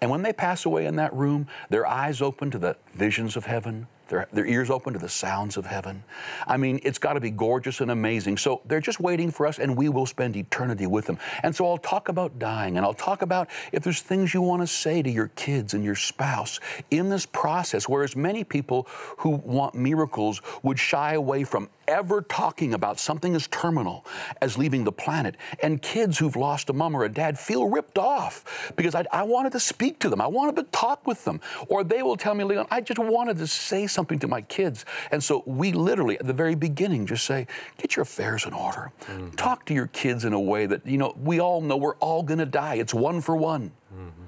And 0.00 0.10
when 0.10 0.22
they 0.22 0.32
pass 0.32 0.64
away 0.64 0.86
in 0.86 0.96
that 0.96 1.14
room, 1.14 1.46
their 1.70 1.86
eyes 1.86 2.20
open 2.20 2.50
to 2.50 2.58
the 2.58 2.76
visions 2.94 3.36
of 3.36 3.46
heaven, 3.46 3.86
their, 4.08 4.28
their 4.32 4.46
ears 4.46 4.70
open 4.70 4.92
to 4.92 4.98
the 4.98 5.08
sounds 5.08 5.56
of 5.56 5.66
heaven. 5.66 6.04
I 6.46 6.56
mean, 6.56 6.80
it's 6.82 6.98
got 6.98 7.14
to 7.14 7.20
be 7.20 7.30
gorgeous 7.30 7.80
and 7.80 7.90
amazing. 7.90 8.38
So 8.38 8.62
they're 8.66 8.80
just 8.80 9.00
waiting 9.00 9.30
for 9.30 9.46
us, 9.46 9.58
and 9.58 9.76
we 9.76 9.88
will 9.88 10.06
spend 10.06 10.36
eternity 10.36 10.86
with 10.86 11.06
them. 11.06 11.18
And 11.42 11.54
so 11.54 11.66
I'll 11.68 11.78
talk 11.78 12.08
about 12.08 12.38
dying, 12.38 12.76
and 12.76 12.84
I'll 12.84 12.94
talk 12.94 13.22
about 13.22 13.48
if 13.72 13.82
there's 13.82 14.00
things 14.00 14.34
you 14.34 14.42
want 14.42 14.62
to 14.62 14.66
say 14.66 15.02
to 15.02 15.10
your 15.10 15.28
kids 15.28 15.74
and 15.74 15.84
your 15.84 15.96
spouse 15.96 16.60
in 16.90 17.08
this 17.08 17.26
process, 17.26 17.88
whereas 17.88 18.14
many 18.16 18.44
people 18.44 18.86
who 19.18 19.30
want 19.30 19.74
miracles 19.74 20.40
would 20.62 20.78
shy 20.78 21.14
away 21.14 21.44
from 21.44 21.68
ever 21.88 22.22
talking 22.22 22.74
about 22.74 22.98
something 22.98 23.34
as 23.34 23.46
terminal 23.48 24.04
as 24.40 24.58
leaving 24.58 24.84
the 24.84 24.92
planet. 24.92 25.36
And 25.62 25.80
kids 25.80 26.18
who've 26.18 26.36
lost 26.36 26.70
a 26.70 26.72
mom 26.72 26.96
or 26.96 27.04
a 27.04 27.08
dad 27.08 27.38
feel 27.38 27.68
ripped 27.68 27.98
off 27.98 28.72
because 28.76 28.94
I, 28.94 29.04
I 29.12 29.22
wanted 29.22 29.52
to 29.52 29.60
speak 29.60 29.98
to 30.00 30.08
them, 30.08 30.20
I 30.20 30.26
wanted 30.26 30.56
to 30.56 30.62
talk 30.64 31.06
with 31.06 31.24
them. 31.24 31.40
Or 31.68 31.84
they 31.84 32.02
will 32.02 32.16
tell 32.16 32.34
me, 32.34 32.44
Leon, 32.44 32.66
I 32.70 32.80
just 32.80 32.98
wanted 32.98 33.38
to 33.38 33.46
say 33.46 33.86
something 33.86 34.18
to 34.20 34.28
my 34.28 34.42
kids. 34.42 34.84
And 35.10 35.22
so 35.22 35.42
we 35.46 35.72
literally, 35.72 36.18
at 36.18 36.26
the 36.26 36.32
very 36.32 36.54
beginning, 36.54 37.06
just 37.06 37.24
say, 37.24 37.46
get 37.78 37.96
your 37.96 38.02
affairs 38.02 38.46
in 38.46 38.52
order. 38.52 38.92
Mm-hmm. 39.02 39.30
Talk 39.30 39.66
to 39.66 39.74
your 39.74 39.88
kids 39.88 40.24
in 40.24 40.32
a 40.32 40.40
way 40.40 40.66
that, 40.66 40.86
you 40.86 40.98
know, 40.98 41.14
we 41.22 41.40
all 41.40 41.60
know 41.60 41.76
we're 41.76 41.96
all 41.96 42.22
going 42.22 42.38
to 42.38 42.46
die. 42.46 42.74
It's 42.76 42.94
one 42.94 43.20
for 43.20 43.36
one. 43.36 43.70
Mm-hmm. 43.94 44.24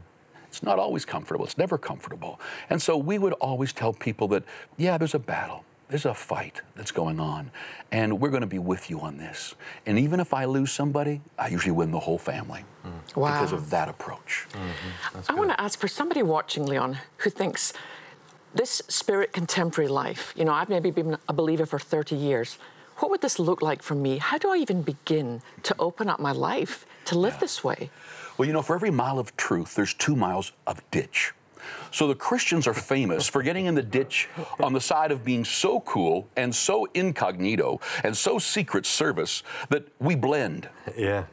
It's 0.46 0.62
not 0.62 0.78
always 0.78 1.04
comfortable. 1.04 1.44
It's 1.44 1.58
never 1.58 1.76
comfortable. 1.76 2.40
And 2.70 2.80
so 2.80 2.96
we 2.96 3.18
would 3.18 3.34
always 3.34 3.72
tell 3.74 3.92
people 3.92 4.28
that, 4.28 4.42
yeah, 4.78 4.96
there's 4.96 5.14
a 5.14 5.18
battle 5.18 5.64
there's 5.88 6.04
a 6.06 6.14
fight 6.14 6.62
that's 6.74 6.90
going 6.90 7.20
on, 7.20 7.50
and 7.92 8.20
we're 8.20 8.30
going 8.30 8.40
to 8.40 8.46
be 8.46 8.58
with 8.58 8.90
you 8.90 9.00
on 9.00 9.18
this. 9.18 9.54
And 9.86 9.98
even 9.98 10.18
if 10.18 10.34
I 10.34 10.44
lose 10.44 10.72
somebody, 10.72 11.20
I 11.38 11.48
usually 11.48 11.72
win 11.72 11.92
the 11.92 12.00
whole 12.00 12.18
family 12.18 12.64
mm. 12.84 13.16
wow. 13.16 13.32
because 13.32 13.52
of 13.52 13.70
that 13.70 13.88
approach. 13.88 14.46
Mm-hmm. 14.52 15.20
I 15.28 15.34
want 15.34 15.50
to 15.50 15.60
ask 15.60 15.78
for 15.78 15.88
somebody 15.88 16.22
watching, 16.22 16.66
Leon, 16.66 16.98
who 17.18 17.30
thinks 17.30 17.72
this 18.54 18.82
spirit 18.88 19.32
contemporary 19.32 19.88
life, 19.88 20.32
you 20.36 20.44
know, 20.44 20.52
I've 20.52 20.68
maybe 20.68 20.90
been 20.90 21.16
a 21.28 21.32
believer 21.32 21.66
for 21.66 21.78
30 21.78 22.16
years. 22.16 22.58
What 22.96 23.10
would 23.10 23.20
this 23.20 23.38
look 23.38 23.62
like 23.62 23.82
for 23.82 23.94
me? 23.94 24.18
How 24.18 24.38
do 24.38 24.50
I 24.50 24.56
even 24.56 24.82
begin 24.82 25.42
to 25.64 25.74
open 25.78 26.08
up 26.08 26.18
my 26.18 26.32
life 26.32 26.86
to 27.04 27.18
live 27.18 27.34
yeah. 27.34 27.40
this 27.40 27.62
way? 27.62 27.90
Well, 28.38 28.46
you 28.46 28.52
know, 28.52 28.62
for 28.62 28.74
every 28.74 28.90
mile 28.90 29.18
of 29.18 29.36
truth, 29.36 29.74
there's 29.74 29.94
two 29.94 30.16
miles 30.16 30.52
of 30.66 30.82
ditch. 30.90 31.32
So 31.90 32.06
the 32.06 32.14
Christians 32.14 32.66
are 32.66 32.74
famous 32.74 33.28
for 33.28 33.42
getting 33.42 33.66
in 33.66 33.74
the 33.74 33.82
ditch 33.82 34.28
on 34.60 34.72
the 34.72 34.80
side 34.80 35.10
of 35.12 35.24
being 35.24 35.44
so 35.44 35.80
cool 35.80 36.28
and 36.36 36.54
so 36.54 36.86
incognito 36.94 37.80
and 38.04 38.16
so 38.16 38.38
secret 38.38 38.86
service 38.86 39.42
that 39.68 39.86
we 40.00 40.14
blend. 40.14 40.68
Yeah. 40.96 41.24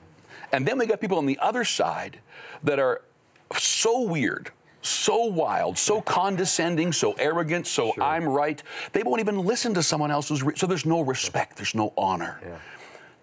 And 0.52 0.66
then 0.68 0.78
we 0.78 0.86
got 0.86 1.02
people 1.02 1.18
on 1.18 1.25
the 1.25 1.40
other 1.40 1.63
side 1.63 2.20
that 2.63 2.80
are 2.80 3.02
so 3.58 4.02
weird, 4.02 4.52
so 4.82 5.25
wild, 5.25 5.78
so 5.78 6.02
condescending, 6.02 6.92
so 6.92 7.13
arrogant, 7.13 7.68
so 7.68 7.92
sure. 7.94 8.04
I'm 8.04 8.28
right. 8.28 8.62
They 8.92 9.04
won't 9.04 9.20
even 9.20 9.40
listen 9.40 9.74
to 9.74 9.84
someone 9.84 10.12
else's. 10.12 10.44
Re- 10.44 10.56
so 10.56 10.68
there's 10.68 10.86
no 10.86 11.02
respect, 11.02 11.58
there's 11.58 11.75
no 11.75 11.94
honor. 11.98 12.40
Yeah. 12.44 12.58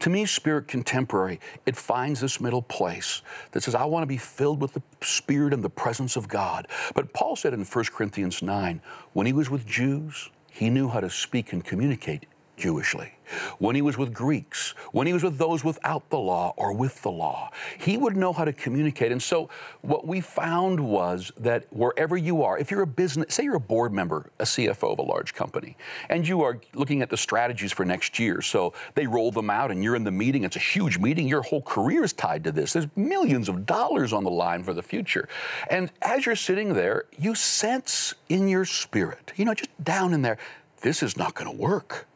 To 0.00 0.11
me, 0.11 0.25
spirit 0.25 0.66
contemporary, 0.66 1.40
it 1.66 1.76
finds 1.76 2.21
this 2.21 2.40
middle 2.40 2.62
place 2.62 3.21
that 3.52 3.62
says, 3.62 3.75
I 3.75 3.85
want 3.85 4.02
to 4.02 4.07
be 4.07 4.16
filled 4.16 4.61
with 4.61 4.73
the 4.73 4.83
Spirit 5.02 5.52
and 5.52 5.62
the 5.62 5.71
presence 5.71 6.16
of 6.16 6.26
God. 6.26 6.69
But 6.95 7.12
Paul 7.12 7.37
said 7.37 7.52
in 7.52 7.64
1 7.64 7.85
Corinthians 7.87 8.42
9, 8.42 8.80
when 9.12 9.26
he 9.26 9.35
was 9.35 9.50
with 9.50 9.66
Jews, 9.66 10.30
he 10.50 10.71
knew 10.71 10.88
how 10.88 11.00
to 11.00 11.11
speak 11.11 11.52
and 11.52 11.62
communicate 11.64 12.26
Jewishly 12.61 13.12
when 13.59 13.75
he 13.75 13.83
was 13.83 13.97
with 13.97 14.12
Greeks, 14.12 14.75
when 14.93 15.07
he 15.07 15.12
was 15.12 15.23
with 15.23 15.38
those 15.38 15.64
without 15.64 16.09
the 16.11 16.19
law 16.19 16.52
or 16.57 16.73
with 16.73 17.00
the 17.02 17.11
law. 17.11 17.50
He 17.79 17.97
would 17.97 18.17
know 18.17 18.33
how 18.33 18.45
to 18.45 18.52
communicate. 18.52 19.12
And 19.12 19.23
so 19.23 19.49
what 19.83 20.07
we 20.07 20.21
found 20.21 20.81
was 20.81 21.33
that 21.38 21.67
wherever 21.71 22.17
you 22.17 22.43
are, 22.43 22.59
if 22.59 22.71
you're 22.71 22.83
a 22.83 22.87
business, 22.87 23.35
say 23.35 23.45
you're 23.45 23.57
a 23.57 23.61
board 23.61 23.93
member, 23.93 24.31
a 24.38 24.45
CFO 24.45 24.93
of 24.93 24.99
a 24.99 25.02
large 25.02 25.35
company, 25.35 25.76
and 26.09 26.26
you 26.26 26.43
are 26.43 26.61
looking 26.75 27.02
at 27.02 27.11
the 27.11 27.17
strategies 27.17 27.73
for 27.73 27.85
next 27.85 28.19
year. 28.19 28.43
So 28.43 28.73
they 28.95 29.07
roll 29.07 29.31
them 29.31 29.50
out 29.50 29.71
and 29.71 29.83
you're 29.83 29.97
in 29.97 30.05
the 30.05 30.11
meeting. 30.11 30.45
It's 30.45 30.57
a 30.57 30.61
huge 30.61 30.99
meeting. 30.99 31.29
Your 31.29 31.43
whole 31.43 31.62
career 31.62 32.05
is 32.05 32.12
tied 32.12 32.45
to 32.45 32.52
this. 32.52 32.73
There's 32.73 32.88
millions 32.97 33.49
of 33.49 33.67
dollars 33.67 34.12
on 34.12 34.25
the 34.25 34.31
line 34.31 34.64
for 34.64 34.75
the 34.75 34.83
future. 34.83 35.29
And 35.71 35.90
as 36.02 36.26
you're 36.26 36.37
sitting 36.37 36.75
there, 36.75 37.05
you 37.19 37.35
sense 37.35 38.14
in 38.29 38.49
your 38.49 38.64
spirit, 38.64 39.33
you 39.37 39.45
know, 39.45 39.55
just 39.55 39.71
down 39.83 40.14
in 40.14 40.23
there, 40.23 40.38
this 40.83 41.02
is 41.02 41.17
not 41.17 41.35
going 41.35 41.50
to 41.50 41.57
work. 41.57 42.07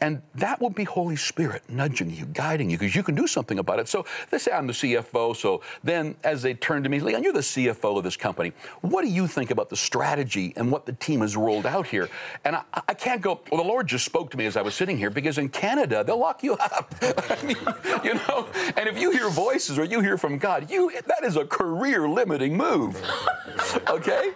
And 0.00 0.22
that 0.34 0.60
will 0.60 0.70
be 0.70 0.84
Holy 0.84 1.16
Spirit 1.16 1.62
nudging 1.68 2.10
you, 2.10 2.26
guiding 2.26 2.70
you, 2.70 2.78
because 2.78 2.94
you 2.94 3.02
can 3.02 3.14
do 3.14 3.26
something 3.26 3.58
about 3.58 3.78
it. 3.78 3.88
So 3.88 4.04
they 4.30 4.38
say 4.38 4.52
I'm 4.52 4.66
the 4.66 4.72
CFO. 4.72 5.36
So 5.36 5.62
then 5.82 6.14
as 6.24 6.42
they 6.42 6.54
turn 6.54 6.82
to 6.82 6.88
me, 6.88 7.00
Leon, 7.00 7.22
you're 7.22 7.32
the 7.32 7.40
CFO 7.40 7.98
of 7.98 8.04
this 8.04 8.16
company. 8.16 8.52
What 8.80 9.02
do 9.02 9.08
you 9.08 9.26
think 9.26 9.50
about 9.50 9.70
the 9.70 9.76
strategy 9.76 10.52
and 10.56 10.70
what 10.70 10.86
the 10.86 10.92
team 10.92 11.20
has 11.20 11.36
rolled 11.36 11.66
out 11.66 11.86
here? 11.86 12.08
And 12.44 12.56
I, 12.56 12.62
I 12.88 12.94
can't 12.94 13.20
go, 13.20 13.40
well, 13.50 13.62
the 13.62 13.68
Lord 13.68 13.86
just 13.86 14.04
spoke 14.04 14.30
to 14.32 14.36
me 14.36 14.46
as 14.46 14.56
I 14.56 14.62
was 14.62 14.74
sitting 14.74 14.96
here, 14.96 15.10
because 15.10 15.38
in 15.38 15.48
Canada, 15.48 16.04
they'll 16.04 16.18
lock 16.18 16.42
you 16.42 16.54
up. 16.54 16.94
I 17.02 17.38
mean, 17.44 17.56
you 18.04 18.14
know, 18.14 18.46
and 18.76 18.88
if 18.88 18.98
you 18.98 19.10
hear 19.10 19.28
voices 19.28 19.78
or 19.78 19.84
you 19.84 20.00
hear 20.00 20.18
from 20.18 20.38
God, 20.38 20.70
you 20.70 20.90
that 21.06 21.24
is 21.24 21.36
a 21.36 21.44
career 21.44 22.08
limiting 22.08 22.56
move. 22.56 23.00
okay? 23.88 24.32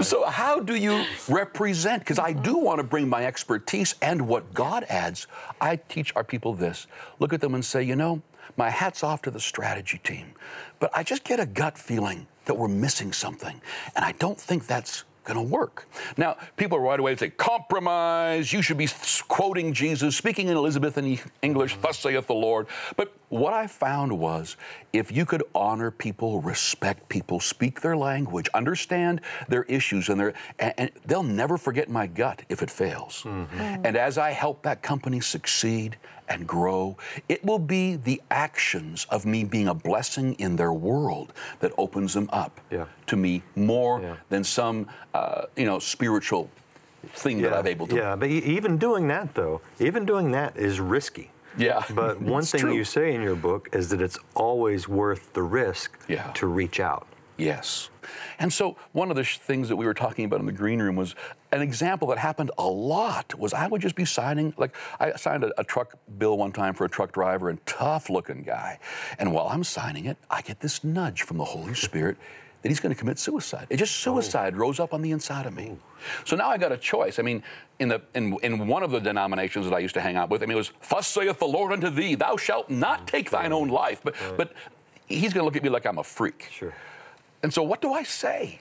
So 0.00 0.24
how 0.26 0.60
do 0.60 0.74
you 0.74 1.04
represent? 1.28 2.00
Because 2.00 2.18
I 2.18 2.32
do 2.32 2.56
want 2.56 2.78
to 2.78 2.84
bring 2.84 3.08
my 3.08 3.24
expertise 3.26 3.94
and 4.02 4.28
what 4.28 4.52
God 4.54 4.81
God 4.82 4.94
adds, 4.94 5.26
I 5.60 5.76
teach 5.76 6.12
our 6.16 6.24
people 6.24 6.54
this 6.54 6.86
look 7.18 7.32
at 7.32 7.40
them 7.40 7.54
and 7.54 7.64
say, 7.64 7.82
you 7.82 7.96
know, 7.96 8.22
my 8.56 8.70
hat's 8.70 9.02
off 9.02 9.22
to 9.22 9.30
the 9.30 9.40
strategy 9.40 9.98
team, 10.02 10.34
but 10.80 10.90
I 10.94 11.02
just 11.02 11.24
get 11.24 11.40
a 11.40 11.46
gut 11.46 11.78
feeling 11.78 12.26
that 12.44 12.54
we're 12.54 12.68
missing 12.68 13.12
something. 13.12 13.60
And 13.94 14.04
I 14.04 14.12
don't 14.12 14.38
think 14.38 14.66
that's 14.66 15.04
going 15.24 15.36
to 15.36 15.42
work. 15.42 15.88
Now, 16.16 16.36
people 16.56 16.80
right 16.80 16.98
away 16.98 17.14
say, 17.14 17.30
compromise, 17.30 18.52
you 18.52 18.60
should 18.60 18.76
be 18.76 18.88
quoting 19.28 19.72
Jesus, 19.72 20.16
speaking 20.16 20.48
in 20.48 20.56
Elizabethan 20.56 21.18
English, 21.42 21.76
thus 21.76 22.00
saith 22.00 22.26
the 22.26 22.34
Lord. 22.34 22.66
But 22.96 23.14
what 23.32 23.54
I 23.54 23.66
found 23.66 24.18
was 24.18 24.56
if 24.92 25.10
you 25.10 25.24
could 25.24 25.42
honor 25.54 25.90
people, 25.90 26.42
respect 26.42 27.08
people, 27.08 27.40
speak 27.40 27.80
their 27.80 27.96
language, 27.96 28.46
understand 28.52 29.22
their 29.48 29.62
issues, 29.64 30.10
and, 30.10 30.20
their, 30.20 30.34
and, 30.58 30.74
and 30.76 30.90
they'll 31.06 31.22
never 31.22 31.56
forget 31.56 31.88
my 31.88 32.06
gut 32.06 32.42
if 32.50 32.62
it 32.62 32.70
fails. 32.70 33.22
Mm-hmm. 33.22 33.86
And 33.86 33.96
as 33.96 34.18
I 34.18 34.32
help 34.32 34.62
that 34.62 34.82
company 34.82 35.20
succeed, 35.20 35.96
and 36.28 36.46
grow. 36.46 36.96
It 37.28 37.44
will 37.44 37.58
be 37.58 37.96
the 37.96 38.22
actions 38.30 39.06
of 39.10 39.26
me 39.26 39.44
being 39.44 39.68
a 39.68 39.74
blessing 39.74 40.34
in 40.34 40.56
their 40.56 40.72
world 40.72 41.34
that 41.58 41.72
opens 41.76 42.14
them 42.14 42.30
up 42.32 42.58
yeah. 42.70 42.86
to 43.08 43.16
me 43.16 43.42
more 43.54 44.00
yeah. 44.00 44.16
than 44.30 44.42
some, 44.42 44.86
uh, 45.12 45.46
you 45.56 45.66
know, 45.66 45.78
spiritual 45.78 46.48
thing 47.14 47.38
yeah. 47.38 47.50
that 47.50 47.58
I'm 47.58 47.66
able 47.66 47.86
to. 47.88 47.96
Yeah, 47.96 48.16
but 48.16 48.30
even 48.30 48.78
doing 48.78 49.08
that 49.08 49.34
though, 49.34 49.60
even 49.78 50.06
doing 50.06 50.30
that 50.30 50.56
is 50.56 50.80
risky. 50.80 51.31
Yeah. 51.56 51.84
But 51.94 52.20
one 52.20 52.42
thing 52.42 52.60
true. 52.60 52.74
you 52.74 52.84
say 52.84 53.14
in 53.14 53.22
your 53.22 53.36
book 53.36 53.68
is 53.72 53.88
that 53.90 54.00
it's 54.00 54.18
always 54.34 54.88
worth 54.88 55.32
the 55.32 55.42
risk 55.42 55.98
yeah. 56.08 56.30
to 56.32 56.46
reach 56.46 56.80
out. 56.80 57.06
Yes. 57.36 57.90
And 58.38 58.52
so 58.52 58.76
one 58.92 59.10
of 59.10 59.16
the 59.16 59.24
sh- 59.24 59.38
things 59.38 59.68
that 59.68 59.76
we 59.76 59.86
were 59.86 59.94
talking 59.94 60.24
about 60.24 60.40
in 60.40 60.46
the 60.46 60.52
green 60.52 60.80
room 60.80 60.96
was 60.96 61.14
an 61.50 61.62
example 61.62 62.08
that 62.08 62.18
happened 62.18 62.50
a 62.58 62.66
lot 62.66 63.38
was 63.38 63.52
I 63.52 63.66
would 63.66 63.80
just 63.80 63.94
be 63.94 64.04
signing, 64.04 64.54
like 64.56 64.74
I 65.00 65.12
signed 65.16 65.44
a, 65.44 65.60
a 65.60 65.64
truck 65.64 65.94
bill 66.18 66.38
one 66.38 66.52
time 66.52 66.74
for 66.74 66.84
a 66.84 66.88
truck 66.88 67.12
driver 67.12 67.48
and 67.48 67.64
tough 67.66 68.10
looking 68.10 68.42
guy. 68.42 68.78
And 69.18 69.32
while 69.32 69.48
I'm 69.48 69.64
signing 69.64 70.06
it, 70.06 70.16
I 70.30 70.42
get 70.42 70.60
this 70.60 70.84
nudge 70.84 71.22
from 71.22 71.38
the 71.38 71.44
Holy 71.44 71.74
Spirit 71.74 72.16
that 72.62 72.68
he's 72.68 72.80
going 72.80 72.94
to 72.94 72.98
commit 72.98 73.18
suicide. 73.18 73.66
It 73.70 73.76
just 73.76 74.06
oh. 74.06 74.14
suicide 74.14 74.54
oh. 74.54 74.58
rose 74.58 74.80
up 74.80 74.94
on 74.94 75.02
the 75.02 75.10
inside 75.10 75.46
of 75.46 75.54
me. 75.54 75.76
So 76.24 76.36
now 76.36 76.48
I 76.48 76.58
got 76.58 76.72
a 76.72 76.76
choice. 76.76 77.18
I 77.18 77.22
mean, 77.22 77.42
in 77.78 77.88
the 77.88 78.00
in, 78.14 78.36
in 78.42 78.66
one 78.66 78.82
of 78.82 78.90
the 78.90 79.00
denominations 79.00 79.66
that 79.66 79.74
I 79.74 79.80
used 79.80 79.94
to 79.94 80.00
hang 80.00 80.16
out 80.16 80.30
with, 80.30 80.42
I 80.42 80.46
mean, 80.46 80.56
it 80.56 80.58
was, 80.58 80.72
"Thus 80.88 81.06
saith 81.06 81.38
the 81.38 81.46
Lord 81.46 81.72
unto 81.72 81.90
thee, 81.90 82.14
Thou 82.14 82.36
shalt 82.36 82.70
not 82.70 83.02
mm. 83.02 83.06
take 83.06 83.30
thine 83.30 83.52
own 83.52 83.68
life." 83.68 84.00
But 84.02 84.20
right. 84.20 84.36
but 84.36 84.52
he's 85.06 85.32
going 85.32 85.42
to 85.42 85.44
look 85.44 85.56
at 85.56 85.62
me 85.62 85.68
like 85.68 85.86
I'm 85.86 85.98
a 85.98 86.04
freak. 86.04 86.48
Sure. 86.50 86.74
And 87.42 87.52
so 87.52 87.62
what 87.62 87.80
do 87.82 87.92
I 87.92 88.04
say? 88.04 88.60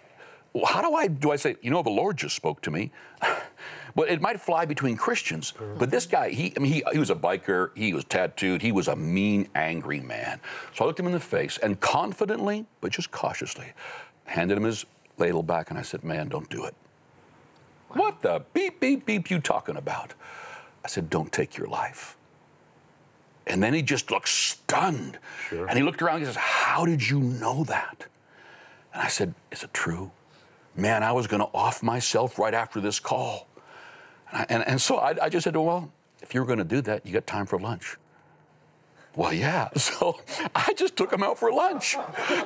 How 0.66 0.82
do 0.82 0.96
I 0.96 1.08
do 1.08 1.32
I 1.32 1.36
say, 1.36 1.56
you 1.62 1.72
know, 1.72 1.82
the 1.84 1.90
Lord 1.90 2.18
just 2.18 2.36
spoke 2.36 2.62
to 2.62 2.72
me? 2.72 2.92
well, 3.96 4.08
it 4.08 4.22
might 4.22 4.40
fly 4.40 4.66
between 4.66 4.96
Christians, 4.96 5.54
but 5.78 5.92
this 5.92 6.06
guy, 6.06 6.30
he, 6.30 6.54
I 6.56 6.60
mean, 6.60 6.72
he, 6.72 6.84
he 6.92 7.00
was 7.00 7.10
a 7.10 7.16
biker, 7.16 7.76
he 7.76 7.94
was 7.94 8.04
tattooed, 8.06 8.62
he 8.62 8.72
was 8.72 8.88
a 8.88 8.96
mean, 8.96 9.48
angry 9.56 10.00
man. 10.00 10.40
So 10.76 10.84
I 10.84 10.88
looked 10.88 11.00
him 11.00 11.08
in 11.08 11.12
the 11.12 11.20
face 11.20 11.58
and 11.58 11.80
confidently, 11.80 12.66
but 12.80 12.92
just 12.92 13.12
cautiously, 13.12 13.74
handed 14.26 14.58
him 14.58 14.64
his 14.64 14.86
ladle 15.18 15.44
back 15.44 15.70
and 15.70 15.80
I 15.80 15.82
said, 15.82 16.04
man, 16.04 16.30
don't 16.30 16.50
do 16.50 16.66
it. 16.66 16.76
What 17.90 18.22
the 18.22 18.44
beep, 18.54 18.80
beep, 18.80 19.06
beep 19.06 19.30
you 19.30 19.40
talking 19.40 19.76
about? 19.76 20.14
I 20.84 20.88
said, 20.88 21.10
don't 21.10 21.32
take 21.32 21.58
your 21.58 21.68
life. 21.68 22.18
And 23.48 23.62
then 23.62 23.74
he 23.74 23.82
just 23.82 24.12
looked 24.12 24.30
stunned. 24.30 25.20
Sure. 25.50 25.66
And 25.68 25.78
he 25.78 25.84
looked 25.84 26.02
around 26.02 26.18
and 26.18 26.26
he 26.26 26.28
says, 26.28 26.38
how 26.38 26.86
did 26.86 27.08
you 27.08 27.20
know 27.20 27.64
that? 27.66 28.06
And 28.94 29.02
I 29.02 29.08
said, 29.08 29.34
Is 29.52 29.64
it 29.64 29.74
true? 29.74 30.12
Man, 30.76 31.04
I 31.04 31.12
was 31.12 31.28
going 31.28 31.42
to 31.42 31.50
off 31.54 31.84
myself 31.84 32.40
right 32.40 32.54
after 32.54 32.80
this 32.80 33.00
call. 33.00 33.48
And, 34.32 34.42
I, 34.42 34.46
and, 34.50 34.68
and, 34.68 34.82
so 34.82 34.98
I, 34.98 35.16
I 35.22 35.30
just 35.30 35.44
said, 35.44 35.56
Well, 35.56 35.92
if 36.22 36.34
you're 36.34 36.46
going 36.46 36.60
to 36.60 36.66
do 36.66 36.82
that, 36.82 37.06
you 37.06 37.14
got 37.14 37.28
time 37.28 37.46
for 37.46 37.60
lunch. 37.60 37.98
Well, 39.16 39.34
yeah. 39.34 39.70
So 39.78 40.20
I 40.56 40.74
just 40.74 40.96
took 40.96 41.12
him 41.12 41.24
out 41.24 41.38
for 41.38 41.52
lunch, 41.52 41.98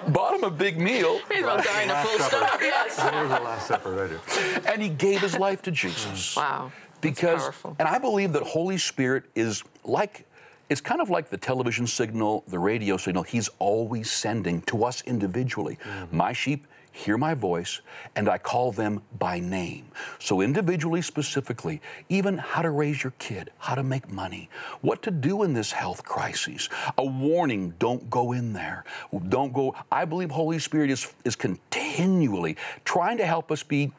bought 0.07 0.35
him 0.35 0.43
a 0.43 0.49
big 0.49 0.79
meal. 0.79 1.19
He's 1.31 1.43
about 1.43 1.63
dying 1.63 1.89
a 1.89 2.03
full 2.03 2.19
stop. 2.19 2.59
Yes. 2.61 2.97
That 2.97 3.13
was 3.21 3.29
the 3.29 3.43
last 3.43 3.67
supper, 3.67 3.91
right? 3.91 4.67
And 4.67 4.81
he 4.81 4.89
gave 4.89 5.21
his 5.21 5.37
life 5.37 5.61
to 5.63 5.71
Jesus. 5.71 6.35
Wow. 6.45 6.71
Because, 7.01 7.51
and 7.77 7.87
I 7.87 7.99
believe 7.99 8.33
that 8.33 8.41
Holy 8.41 8.79
Spirit 8.79 9.25
is 9.35 9.63
like 9.83 10.25
it's 10.69 10.81
kind 10.81 11.01
of 11.01 11.09
like 11.09 11.29
the 11.29 11.37
television 11.37 11.85
signal, 11.85 12.43
the 12.47 12.57
radio 12.57 12.97
signal 12.97 13.21
he's 13.23 13.49
always 13.59 14.09
sending 14.09 14.61
to 14.63 14.83
us 14.83 15.03
individually. 15.03 15.77
Mm-hmm. 15.83 16.17
My 16.17 16.33
sheep 16.33 16.65
hear 16.95 17.17
my 17.17 17.33
voice, 17.33 17.81
and 18.15 18.29
I 18.29 18.37
call 18.37 18.71
them 18.71 19.01
by 19.19 19.39
name. 19.39 19.85
So, 20.17 20.39
individually, 20.39 21.01
specifically, 21.01 21.81
even 22.07 22.37
how 22.37 22.61
to 22.61 22.69
raise 22.69 23.03
your 23.03 23.11
kid, 23.19 23.51
how 23.57 23.75
to 23.75 23.83
make 23.83 24.09
money, 24.09 24.49
what 24.79 25.01
to 25.03 25.11
do 25.11 25.43
in 25.43 25.53
this 25.53 25.73
health 25.73 26.05
crisis. 26.05 26.69
A 26.97 27.05
warning 27.05 27.73
don't 27.79 28.09
go 28.09 28.31
in 28.31 28.53
there. 28.53 28.85
Don't 29.27 29.51
go. 29.51 29.75
I 29.91 30.05
believe 30.05 30.31
Holy 30.31 30.57
Spirit 30.57 30.89
is, 30.89 31.13
is 31.25 31.35
continually 31.35 32.55
trying 32.85 33.17
to 33.17 33.25
help 33.25 33.51
us 33.51 33.61
be 33.61 33.91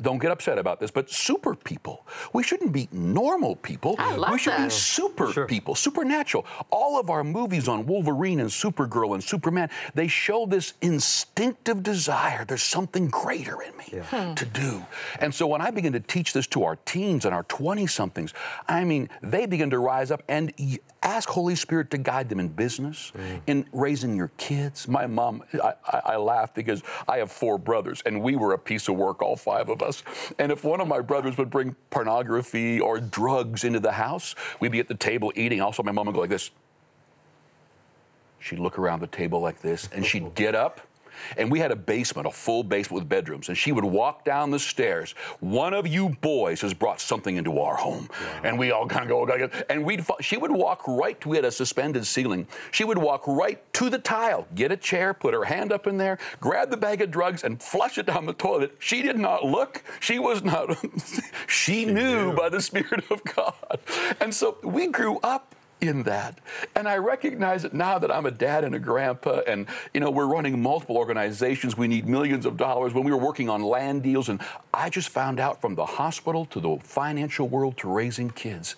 don't 0.00 0.18
get 0.18 0.30
upset 0.30 0.58
about 0.58 0.80
this, 0.80 0.90
but 0.90 1.10
super 1.10 1.54
people. 1.54 2.06
We 2.32 2.42
shouldn't 2.42 2.72
be 2.72 2.88
normal 2.92 3.56
people. 3.56 3.96
I 3.98 4.14
love 4.16 4.32
we 4.32 4.38
should 4.38 4.52
that. 4.52 4.64
be 4.64 4.70
super 4.70 5.32
Sure. 5.32 5.46
people, 5.46 5.74
supernatural. 5.74 6.46
All 6.70 6.98
of 7.00 7.10
our 7.10 7.24
movies 7.24 7.68
on 7.68 7.86
Wolverine 7.86 8.40
and 8.40 8.48
Supergirl 8.48 9.14
and 9.14 9.22
Superman, 9.22 9.70
they 9.94 10.08
show 10.08 10.46
this 10.46 10.74
instinctive 10.80 11.82
desire. 11.82 12.44
There's 12.44 12.62
something 12.62 13.08
greater 13.08 13.60
in 13.62 13.76
me 13.76 14.00
hmm. 14.04 14.34
to 14.34 14.44
do. 14.44 14.84
And 15.20 15.34
so 15.34 15.46
when 15.46 15.60
I 15.60 15.70
begin 15.70 15.92
to 15.94 16.00
teach 16.00 16.32
this 16.32 16.46
to 16.48 16.64
our 16.64 16.76
teens 16.84 17.24
and 17.24 17.34
our 17.34 17.44
20 17.44 17.86
somethings, 17.86 18.34
I 18.68 18.84
mean, 18.84 19.08
they 19.22 19.46
begin 19.46 19.70
to 19.70 19.78
rise 19.78 20.10
up 20.10 20.22
and 20.28 20.52
y- 20.58 20.78
ask 21.02 21.28
Holy 21.28 21.54
Spirit 21.54 21.90
to 21.90 21.98
guide 21.98 22.28
them 22.28 22.40
in 22.40 22.48
business, 22.48 23.12
mm. 23.16 23.40
in 23.46 23.66
raising 23.72 24.16
your 24.16 24.30
kids. 24.36 24.88
My 24.88 25.06
mom, 25.06 25.42
I, 25.62 25.74
I, 25.86 26.00
I 26.04 26.16
laugh 26.16 26.54
because 26.54 26.82
I 27.06 27.18
have 27.18 27.30
four 27.30 27.58
brothers 27.58 28.02
and 28.04 28.22
we 28.22 28.36
were 28.36 28.52
a 28.52 28.58
piece 28.58 28.88
of 28.88 28.96
work, 28.96 29.22
all 29.22 29.36
five 29.36 29.68
of 29.68 29.82
us. 29.82 30.02
And 30.38 30.50
if 30.50 30.64
one 30.64 30.80
of 30.80 30.88
my 30.88 31.00
brothers 31.00 31.36
would 31.38 31.50
bring 31.50 31.76
pornography 31.90 32.80
or 32.80 33.00
drugs 33.00 33.64
into 33.64 33.80
the 33.80 33.92
house, 33.92 34.34
we'd 34.60 34.72
be 34.72 34.80
at 34.80 34.88
the 34.88 34.94
table 34.94 35.32
eating. 35.36 35.60
Also, 35.60 35.82
my 35.82 35.92
mom 35.92 36.06
would 36.06 36.14
go 36.14 36.20
like 36.20 36.30
this. 36.30 36.50
She'd 38.40 38.58
look 38.58 38.78
around 38.78 39.00
the 39.00 39.08
table 39.08 39.40
like 39.40 39.60
this, 39.60 39.88
and 39.92 40.06
she'd 40.06 40.34
get 40.34 40.54
up. 40.54 40.80
And 41.36 41.50
we 41.50 41.58
had 41.58 41.70
a 41.70 41.76
basement, 41.76 42.26
a 42.26 42.30
full 42.30 42.62
basement 42.62 43.02
with 43.02 43.08
bedrooms. 43.08 43.48
And 43.48 43.56
she 43.56 43.72
would 43.72 43.84
walk 43.84 44.24
down 44.24 44.50
the 44.50 44.58
stairs. 44.58 45.12
One 45.40 45.74
of 45.74 45.86
you 45.86 46.10
boys 46.20 46.60
has 46.62 46.74
brought 46.74 47.00
something 47.00 47.36
into 47.36 47.58
our 47.58 47.76
home. 47.76 48.08
And 48.42 48.58
we 48.58 48.70
all 48.70 48.86
kind 48.86 49.02
of 49.02 49.08
go, 49.08 49.26
go, 49.26 49.48
go. 49.48 49.50
and 49.68 49.84
we'd, 49.84 50.04
she 50.20 50.36
would 50.36 50.50
walk 50.50 50.86
right 50.86 51.20
to, 51.20 51.28
we 51.28 51.36
had 51.36 51.44
a 51.44 51.50
suspended 51.50 52.06
ceiling. 52.06 52.46
She 52.70 52.84
would 52.84 52.98
walk 52.98 53.26
right 53.26 53.60
to 53.74 53.90
the 53.90 53.98
tile, 53.98 54.46
get 54.54 54.72
a 54.72 54.76
chair, 54.76 55.14
put 55.14 55.34
her 55.34 55.44
hand 55.44 55.72
up 55.72 55.86
in 55.86 55.96
there, 55.96 56.18
grab 56.40 56.70
the 56.70 56.76
bag 56.76 57.02
of 57.02 57.10
drugs, 57.10 57.44
and 57.44 57.62
flush 57.62 57.98
it 57.98 58.06
down 58.06 58.26
the 58.26 58.32
toilet. 58.32 58.74
She 58.78 59.02
did 59.02 59.18
not 59.18 59.44
look. 59.44 59.82
She 60.00 60.18
was 60.18 60.42
not, 60.42 60.76
she 61.46 61.84
knew 61.84 62.32
by 62.34 62.48
the 62.48 62.60
Spirit 62.60 63.04
of 63.10 63.22
God. 63.24 63.78
And 64.20 64.34
so 64.34 64.58
we 64.62 64.88
grew 64.88 65.18
up 65.22 65.54
in 65.80 66.02
that. 66.04 66.38
And 66.74 66.88
I 66.88 66.96
recognize 66.96 67.64
it 67.64 67.72
now 67.72 67.98
that 67.98 68.10
I'm 68.10 68.26
a 68.26 68.30
dad 68.30 68.64
and 68.64 68.74
a 68.74 68.78
grandpa, 68.78 69.40
and 69.46 69.66
you 69.94 70.00
know, 70.00 70.10
we're 70.10 70.26
running 70.26 70.60
multiple 70.60 70.96
organizations. 70.96 71.76
We 71.76 71.88
need 71.88 72.06
millions 72.08 72.46
of 72.46 72.56
dollars. 72.56 72.94
When 72.94 73.04
we 73.04 73.12
were 73.12 73.18
working 73.18 73.48
on 73.48 73.62
land 73.62 74.02
deals, 74.02 74.28
and 74.28 74.40
I 74.72 74.90
just 74.90 75.08
found 75.08 75.40
out 75.40 75.60
from 75.60 75.74
the 75.74 75.86
hospital 75.86 76.46
to 76.46 76.60
the 76.60 76.78
financial 76.82 77.48
world 77.48 77.76
to 77.78 77.88
raising 77.88 78.30
kids 78.30 78.76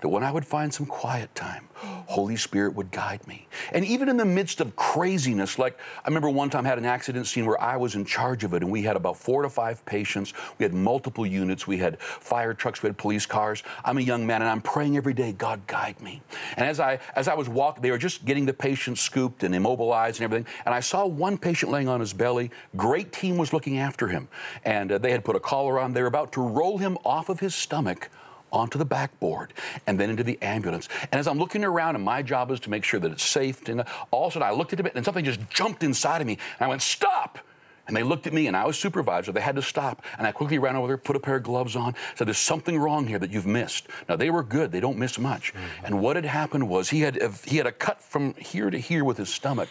that 0.00 0.08
when 0.08 0.22
I 0.22 0.30
would 0.30 0.44
find 0.44 0.72
some 0.72 0.86
quiet 0.86 1.34
time, 1.34 1.68
Holy 2.06 2.36
Spirit 2.36 2.74
would 2.74 2.90
guide 2.90 3.26
me. 3.26 3.48
And 3.72 3.84
even 3.84 4.08
in 4.08 4.16
the 4.16 4.24
midst 4.24 4.60
of 4.60 4.76
craziness, 4.76 5.58
like 5.58 5.78
I 6.04 6.08
remember 6.08 6.30
one 6.30 6.50
time 6.50 6.66
I 6.66 6.68
had 6.68 6.78
an 6.78 6.84
accident 6.84 7.26
scene 7.26 7.46
where 7.46 7.60
I 7.60 7.76
was 7.76 7.94
in 7.94 8.04
charge 8.04 8.44
of 8.44 8.54
it, 8.54 8.62
and 8.62 8.70
we 8.70 8.82
had 8.82 8.96
about 8.96 9.16
four 9.16 9.42
to 9.42 9.50
five 9.50 9.84
patients. 9.84 10.32
We 10.58 10.64
had 10.64 10.74
multiple 10.74 11.26
units. 11.26 11.66
We 11.66 11.78
had 11.78 12.00
fire 12.00 12.54
trucks. 12.54 12.82
We 12.82 12.88
had 12.88 12.98
police 12.98 13.26
cars. 13.26 13.62
I'm 13.84 13.98
a 13.98 14.02
young 14.02 14.26
man, 14.26 14.42
and 14.42 14.50
I'm 14.50 14.60
praying 14.60 14.96
every 14.96 15.14
day, 15.14 15.32
God 15.32 15.66
guide 15.66 16.00
me. 16.00 16.22
And 16.56 16.66
as 16.66 16.80
I 16.80 16.98
as 17.14 17.28
I 17.28 17.34
was 17.34 17.48
walking, 17.48 17.82
they 17.82 17.90
were 17.90 17.98
just 17.98 18.24
getting 18.24 18.46
the 18.46 18.54
patient 18.54 18.98
scooped 18.98 19.42
and 19.42 19.54
immobilized 19.54 20.20
and 20.20 20.24
everything. 20.24 20.52
And 20.64 20.74
I 20.74 20.80
saw 20.80 21.06
one 21.06 21.38
patient 21.38 21.72
laying 21.72 21.88
on 21.88 22.00
his 22.00 22.12
belly. 22.12 22.50
Great 22.76 23.12
team 23.12 23.36
was 23.36 23.52
looking 23.52 23.78
after 23.78 24.08
him, 24.08 24.28
and 24.64 24.92
uh, 24.92 24.98
they 24.98 25.10
had 25.10 25.24
put 25.24 25.36
a 25.36 25.40
collar 25.40 25.80
on. 25.80 25.92
They 25.92 26.02
were 26.02 26.08
about 26.08 26.32
to 26.32 26.40
roll 26.40 26.78
him 26.78 26.98
off 27.04 27.28
of 27.28 27.40
his 27.40 27.54
stomach 27.54 28.10
onto 28.52 28.78
the 28.78 28.84
backboard 28.84 29.52
and 29.86 29.98
then 29.98 30.10
into 30.10 30.22
the 30.22 30.40
ambulance. 30.42 30.88
And 31.12 31.18
as 31.18 31.26
I'm 31.26 31.38
looking 31.38 31.64
around, 31.64 31.96
and 31.96 32.04
my 32.04 32.22
job 32.22 32.50
is 32.50 32.60
to 32.60 32.70
make 32.70 32.84
sure 32.84 33.00
that 33.00 33.12
it's 33.12 33.24
safe, 33.24 33.68
and 33.68 33.84
all 34.10 34.26
of 34.26 34.32
a 34.32 34.34
sudden 34.34 34.48
I 34.48 34.52
looked 34.52 34.72
at 34.72 34.80
him 34.80 34.88
and 34.94 35.04
something 35.04 35.24
just 35.24 35.48
jumped 35.50 35.82
inside 35.82 36.20
of 36.20 36.26
me. 36.26 36.38
And 36.58 36.66
I 36.66 36.68
went, 36.68 36.82
Stop! 36.82 37.38
And 37.86 37.96
they 37.96 38.02
looked 38.02 38.26
at 38.26 38.32
me, 38.32 38.48
and 38.48 38.56
I 38.56 38.66
was 38.66 38.76
supervisor. 38.76 39.30
They 39.30 39.40
had 39.40 39.54
to 39.56 39.62
stop. 39.62 40.04
And 40.18 40.26
I 40.26 40.32
quickly 40.32 40.58
ran 40.58 40.74
over 40.74 40.88
there, 40.88 40.96
put 40.96 41.14
a 41.14 41.20
pair 41.20 41.36
of 41.36 41.44
gloves 41.44 41.76
on, 41.76 41.94
said, 42.16 42.26
There's 42.26 42.38
something 42.38 42.78
wrong 42.78 43.06
here 43.06 43.18
that 43.18 43.30
you've 43.30 43.46
missed. 43.46 43.86
Now, 44.08 44.16
they 44.16 44.30
were 44.30 44.42
good. 44.42 44.72
They 44.72 44.80
don't 44.80 44.98
miss 44.98 45.18
much. 45.18 45.54
Mm-hmm. 45.54 45.86
And 45.86 46.00
what 46.00 46.16
had 46.16 46.24
happened 46.24 46.68
was 46.68 46.90
he 46.90 47.00
had, 47.02 47.16
he 47.44 47.58
had 47.58 47.66
a 47.66 47.72
cut 47.72 48.02
from 48.02 48.34
here 48.34 48.70
to 48.70 48.78
here 48.78 49.04
with 49.04 49.18
his 49.18 49.32
stomach. 49.32 49.68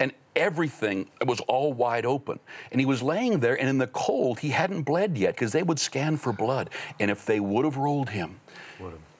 And 0.00 0.12
everything 0.36 1.08
was 1.26 1.40
all 1.40 1.72
wide 1.72 2.06
open. 2.06 2.38
And 2.70 2.80
he 2.80 2.86
was 2.86 3.02
laying 3.02 3.40
there, 3.40 3.58
and 3.58 3.68
in 3.68 3.78
the 3.78 3.86
cold, 3.88 4.40
he 4.40 4.50
hadn't 4.50 4.82
bled 4.82 5.16
yet 5.18 5.34
because 5.34 5.52
they 5.52 5.62
would 5.62 5.78
scan 5.78 6.16
for 6.16 6.32
blood. 6.32 6.70
And 7.00 7.10
if 7.10 7.24
they 7.26 7.40
would 7.40 7.64
have 7.64 7.76
rolled 7.76 8.10
him, 8.10 8.40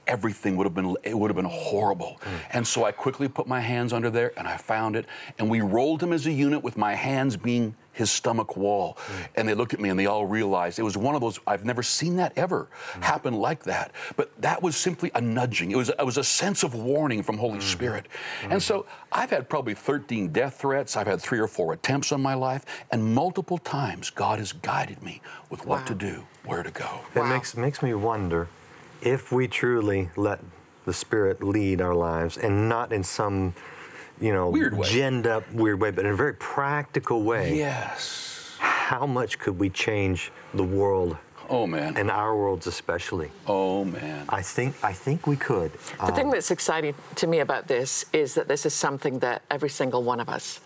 everything 0.07 0.57
would 0.57 0.64
have 0.64 0.75
been 0.75 0.96
it 1.05 1.16
would 1.16 1.31
have 1.31 1.37
been 1.37 1.44
horrible. 1.44 2.20
Mm. 2.22 2.29
And 2.53 2.66
so 2.66 2.85
I 2.85 2.92
quickly 2.92 3.29
put 3.29 3.46
my 3.46 3.61
hands 3.61 3.92
under 3.92 4.11
there 4.11 4.33
and 4.37 4.48
I 4.48 4.57
found 4.57 4.96
it 4.96 5.07
and 5.38 5.48
we 5.48 5.61
rolled 5.61 6.03
him 6.03 6.12
as 6.12 6.27
a 6.27 6.33
unit 6.33 6.62
with 6.62 6.77
my 6.77 6.94
hands 6.94 7.37
being 7.37 7.77
his 7.92 8.11
stomach 8.11 8.57
wall. 8.57 8.96
Mm. 8.96 9.28
And 9.37 9.48
they 9.48 9.55
looked 9.55 9.74
at 9.74 9.81
me 9.81 9.88
and 9.88 9.98
they 9.98 10.07
all 10.07 10.26
realized 10.26 10.78
it 10.78 10.83
was 10.83 10.96
one 10.96 11.14
of 11.14 11.20
those 11.20 11.38
I've 11.46 11.64
never 11.64 11.83
seen 11.83 12.16
that 12.16 12.33
ever 12.37 12.68
mm. 12.92 13.02
happen 13.02 13.35
like 13.35 13.64
that. 13.64 13.92
But 14.16 14.31
that 14.40 14.62
was 14.62 14.76
simply 14.76 15.11
a 15.14 15.20
nudging. 15.20 15.70
It 15.70 15.76
was 15.76 15.88
it 15.88 16.05
was 16.05 16.18
a 16.18 16.24
sense 16.24 16.62
of 16.62 16.74
warning 16.74 17.22
from 17.22 17.38
Holy 17.38 17.59
mm. 17.59 17.62
Spirit. 17.62 18.07
And 18.48 18.62
so 18.62 18.87
I've 19.11 19.31
had 19.31 19.48
probably 19.48 19.74
13 19.74 20.28
death 20.28 20.61
threats. 20.61 20.96
I've 20.96 21.07
had 21.07 21.20
3 21.20 21.38
or 21.38 21.48
4 21.48 21.74
attempts 21.74 22.12
on 22.12 22.22
my 22.22 22.35
life 22.35 22.64
and 22.90 23.14
multiple 23.14 23.59
times 23.59 24.11
God 24.11 24.38
has 24.38 24.52
guided 24.52 25.02
me 25.02 25.20
with 25.50 25.66
what 25.66 25.87
to 25.87 25.94
do, 25.94 26.24
where 26.44 26.62
to 26.62 26.70
go. 26.70 27.00
It 27.14 27.20
Wow. 27.20 27.28
makes 27.28 27.57
makes 27.57 27.83
me 27.83 27.94
wonder 27.94 28.48
if 29.02 29.33
we 29.33 29.48
truly 29.48 30.11
let 30.16 30.40
the 30.85 30.92
Spirit 30.92 31.42
lead 31.42 31.81
our 31.81 31.94
lives 31.94 32.37
and 32.37 32.68
not 32.68 32.92
in 32.92 33.05
some, 33.05 33.55
you 34.23 34.33
know, 34.33 34.49
Weird 34.51 34.77
way. 34.79 34.89
ginned 34.89 35.27
up 35.27 35.51
weird 35.53 35.81
way, 35.81 35.91
but 35.91 36.05
in 36.07 36.13
a 36.13 36.17
very 36.17 36.35
practical 36.35 37.23
way. 37.25 37.57
Yes. 37.57 38.55
How 38.59 39.07
much 39.07 39.39
could 39.39 39.59
we 39.59 39.69
change 39.71 40.31
the 40.55 40.63
world 40.63 41.17
Oh 41.51 41.67
man. 41.67 41.97
and 41.97 42.11
our 42.11 42.37
worlds 42.37 42.67
especially? 42.69 43.31
oh 43.49 43.85
man. 43.85 44.25
I 44.29 44.43
think 44.43 44.77
I 44.85 44.93
think 44.93 45.27
we 45.27 45.37
could. 45.37 45.73
The 46.07 46.13
thing 46.13 46.31
that's 46.31 46.51
exciting 46.53 46.95
to 47.17 47.27
me 47.27 47.41
about 47.41 47.67
this 47.67 48.05
is 48.13 48.35
that 48.35 48.47
this 48.49 48.65
is 48.65 48.73
something 48.75 49.19
that 49.19 49.43
every 49.51 49.69
single 49.71 50.03
one 50.05 50.21
of 50.21 50.29
us 50.29 50.61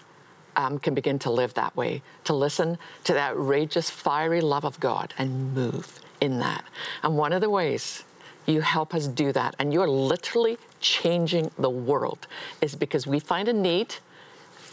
um, 0.56 0.78
can 0.78 0.94
begin 0.94 1.18
to 1.20 1.30
live 1.30 1.54
that 1.54 1.74
way, 1.76 2.02
to 2.24 2.34
listen 2.34 2.78
to 3.04 3.12
the 3.14 3.20
outrageous, 3.20 3.88
fiery 3.90 4.40
love 4.42 4.64
of 4.64 4.78
God 4.80 5.14
and 5.18 5.54
move 5.54 6.00
in 6.20 6.38
that. 6.40 6.64
And 7.02 7.16
one 7.16 7.32
of 7.32 7.40
the 7.40 7.50
ways 7.50 8.04
you 8.46 8.60
help 8.60 8.94
us 8.94 9.06
do 9.06 9.32
that, 9.32 9.54
and 9.58 9.72
you're 9.72 9.88
literally 9.88 10.58
changing 10.80 11.50
the 11.58 11.70
world, 11.70 12.26
is 12.60 12.74
because 12.74 13.06
we 13.06 13.20
find 13.20 13.48
a 13.48 13.52
need, 13.52 13.94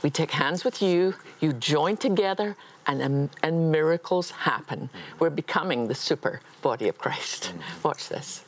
we 0.01 0.09
take 0.09 0.31
hands 0.31 0.63
with 0.63 0.81
you, 0.81 1.15
you 1.39 1.53
join 1.53 1.97
together, 1.97 2.55
and, 2.87 3.01
um, 3.01 3.29
and 3.41 3.71
miracles 3.71 4.31
happen. 4.31 4.89
We're 5.19 5.29
becoming 5.29 5.87
the 5.87 5.95
super 5.95 6.41
body 6.61 6.87
of 6.89 6.97
Christ. 6.97 7.53
Watch 7.83 8.09
this. 8.09 8.43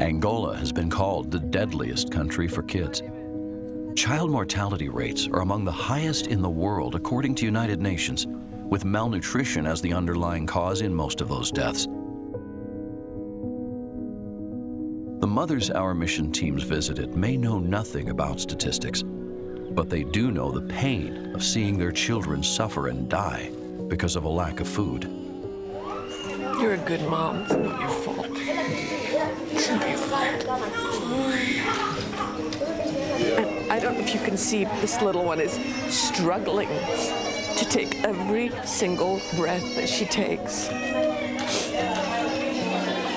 Angola 0.00 0.56
has 0.56 0.72
been 0.72 0.88
called 0.90 1.30
the 1.30 1.38
deadliest 1.38 2.10
country 2.10 2.48
for 2.48 2.62
kids. 2.62 3.02
Child 3.96 4.30
mortality 4.30 4.88
rates 4.88 5.26
are 5.26 5.40
among 5.40 5.64
the 5.64 5.72
highest 5.72 6.28
in 6.28 6.40
the 6.40 6.48
world, 6.48 6.94
according 6.94 7.34
to 7.36 7.44
United 7.44 7.82
Nations, 7.82 8.26
with 8.68 8.84
malnutrition 8.84 9.66
as 9.66 9.80
the 9.80 9.92
underlying 9.92 10.46
cause 10.46 10.82
in 10.82 10.94
most 10.94 11.20
of 11.20 11.28
those 11.28 11.50
deaths. 11.50 11.86
The 15.20 15.26
mothers 15.26 15.70
our 15.70 15.94
mission 15.94 16.30
teams 16.30 16.62
visited 16.62 17.16
may 17.16 17.36
know 17.36 17.58
nothing 17.58 18.10
about 18.10 18.40
statistics, 18.40 19.02
but 19.02 19.90
they 19.90 20.04
do 20.04 20.30
know 20.30 20.50
the 20.50 20.62
pain 20.72 21.34
of 21.34 21.42
seeing 21.42 21.78
their 21.78 21.92
children 21.92 22.42
suffer 22.42 22.88
and 22.88 23.08
die 23.08 23.50
because 23.88 24.16
of 24.16 24.24
a 24.24 24.28
lack 24.28 24.60
of 24.60 24.68
food. 24.68 25.04
You're 26.60 26.74
a 26.74 26.78
good 26.78 27.02
mom. 27.08 27.38
It's 27.42 27.52
not 27.52 27.80
your 27.80 27.88
fault. 27.88 28.26
It's 28.30 29.70
not 29.70 29.88
your 29.88 29.98
fault. 29.98 30.44
I 33.70 33.78
don't 33.80 33.94
know 33.94 34.00
if 34.00 34.14
you 34.14 34.20
can 34.20 34.36
see, 34.36 34.64
this 34.64 35.00
little 35.02 35.24
one 35.24 35.40
is 35.40 35.58
struggling 35.92 36.68
to 37.58 37.64
take 37.64 38.04
every 38.04 38.52
single 38.64 39.20
breath 39.34 39.74
that 39.74 39.88
she 39.88 40.04
takes. 40.04 40.70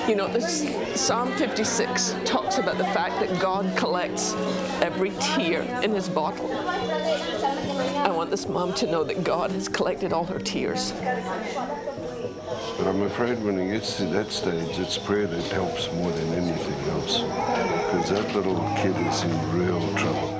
You 0.08 0.16
know, 0.16 0.26
this 0.26 0.66
Psalm 1.00 1.30
56 1.34 2.16
talks 2.24 2.58
about 2.58 2.76
the 2.76 2.86
fact 2.86 3.20
that 3.20 3.40
God 3.40 3.76
collects 3.76 4.34
every 4.82 5.10
tear 5.20 5.62
in 5.84 5.92
his 5.92 6.08
bottle. 6.08 6.52
I 6.58 8.10
want 8.10 8.30
this 8.30 8.48
mom 8.48 8.74
to 8.74 8.90
know 8.90 9.04
that 9.04 9.22
God 9.22 9.52
has 9.52 9.68
collected 9.68 10.12
all 10.12 10.24
her 10.24 10.40
tears. 10.40 10.90
But 10.90 12.88
I'm 12.88 13.02
afraid 13.02 13.40
when 13.44 13.60
it 13.60 13.70
gets 13.70 13.96
to 13.98 14.06
that 14.06 14.32
stage, 14.32 14.76
it's 14.76 14.98
prayer 14.98 15.28
that 15.28 15.52
helps 15.52 15.92
more 15.92 16.10
than 16.10 16.32
anything 16.34 16.90
else. 16.90 17.20
Because 17.20 18.10
that 18.10 18.34
little 18.34 18.58
kid 18.78 18.96
is 19.06 19.22
in 19.22 19.56
real 19.56 19.94
trouble. 19.94 20.30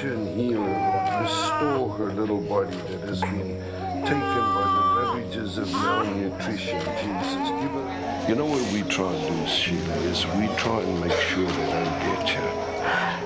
her 0.00 0.12
and 0.14 0.40
heal 0.40 0.97
restore 1.20 1.90
her 1.90 2.12
little 2.12 2.40
body 2.40 2.76
that 2.76 3.00
has 3.08 3.20
been 3.20 3.60
taken 4.04 4.44
by 4.56 4.66
the 4.74 5.00
ravages 5.00 5.58
of 5.58 5.70
malnutrition, 5.72 6.80
Jesus. 6.80 7.50
Give 7.60 7.72
her. 7.72 8.24
You 8.28 8.34
know 8.34 8.46
what 8.46 8.72
we 8.72 8.82
try 8.82 9.12
and 9.12 9.46
do, 9.46 9.50
Sheila, 9.50 9.94
is 10.10 10.26
we 10.26 10.46
try 10.56 10.80
and 10.80 11.00
make 11.00 11.18
sure 11.18 11.46
they 11.46 11.66
don't 11.72 11.98
get 12.00 12.34
you. 12.34 12.68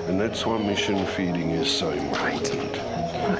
And 0.07 0.19
that's 0.19 0.45
why 0.45 0.57
mission 0.57 1.05
feeding 1.05 1.51
is 1.51 1.69
so 1.69 1.89
important. 1.89 2.73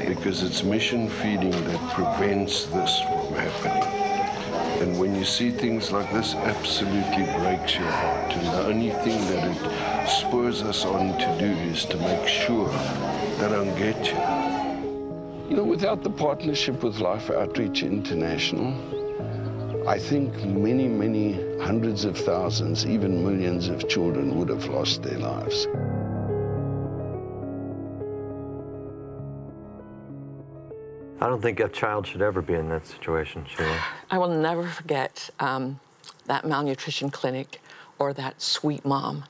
Because 0.07 0.43
it's 0.43 0.63
mission 0.63 1.09
feeding 1.09 1.51
that 1.51 1.93
prevents 1.93 2.65
this 2.65 2.99
from 3.01 3.33
happening. 3.35 4.03
And 4.81 4.99
when 4.99 5.15
you 5.15 5.23
see 5.23 5.51
things 5.51 5.91
like 5.91 6.11
this, 6.11 6.35
absolutely 6.35 7.23
breaks 7.39 7.75
your 7.75 7.89
heart. 7.89 8.33
And 8.33 8.47
the 8.47 8.65
only 8.65 8.89
thing 8.89 9.19
that 9.27 10.03
it 10.03 10.09
spurs 10.09 10.61
us 10.61 10.83
on 10.83 11.17
to 11.17 11.37
do 11.39 11.51
is 11.71 11.85
to 11.85 11.97
make 11.97 12.27
sure 12.27 12.67
they 13.37 13.49
don't 13.49 13.75
get 13.77 14.05
you. 14.07 14.42
You 15.49 15.57
know, 15.57 15.63
without 15.63 16.03
the 16.03 16.09
partnership 16.09 16.83
with 16.83 16.99
Life 16.99 17.29
Outreach 17.29 17.83
International, 17.83 18.73
I 19.87 19.99
think 19.99 20.33
many, 20.45 20.87
many 20.87 21.33
hundreds 21.59 22.05
of 22.05 22.17
thousands, 22.17 22.85
even 22.85 23.23
millions 23.23 23.67
of 23.67 23.89
children 23.89 24.37
would 24.39 24.47
have 24.47 24.65
lost 24.67 25.03
their 25.03 25.19
lives. 25.19 25.67
I 31.19 31.27
don't 31.27 31.41
think 31.41 31.59
a 31.59 31.67
child 31.67 32.07
should 32.07 32.21
ever 32.21 32.41
be 32.41 32.53
in 32.53 32.69
that 32.69 32.87
situation, 32.87 33.45
Sheila. 33.45 33.79
I 34.09 34.17
will 34.17 34.29
never 34.29 34.65
forget 34.67 35.29
um, 35.41 35.79
that 36.25 36.45
malnutrition 36.45 37.09
clinic 37.09 37.61
or 37.99 38.13
that 38.13 38.41
sweet 38.41 38.85
mom. 38.85 39.25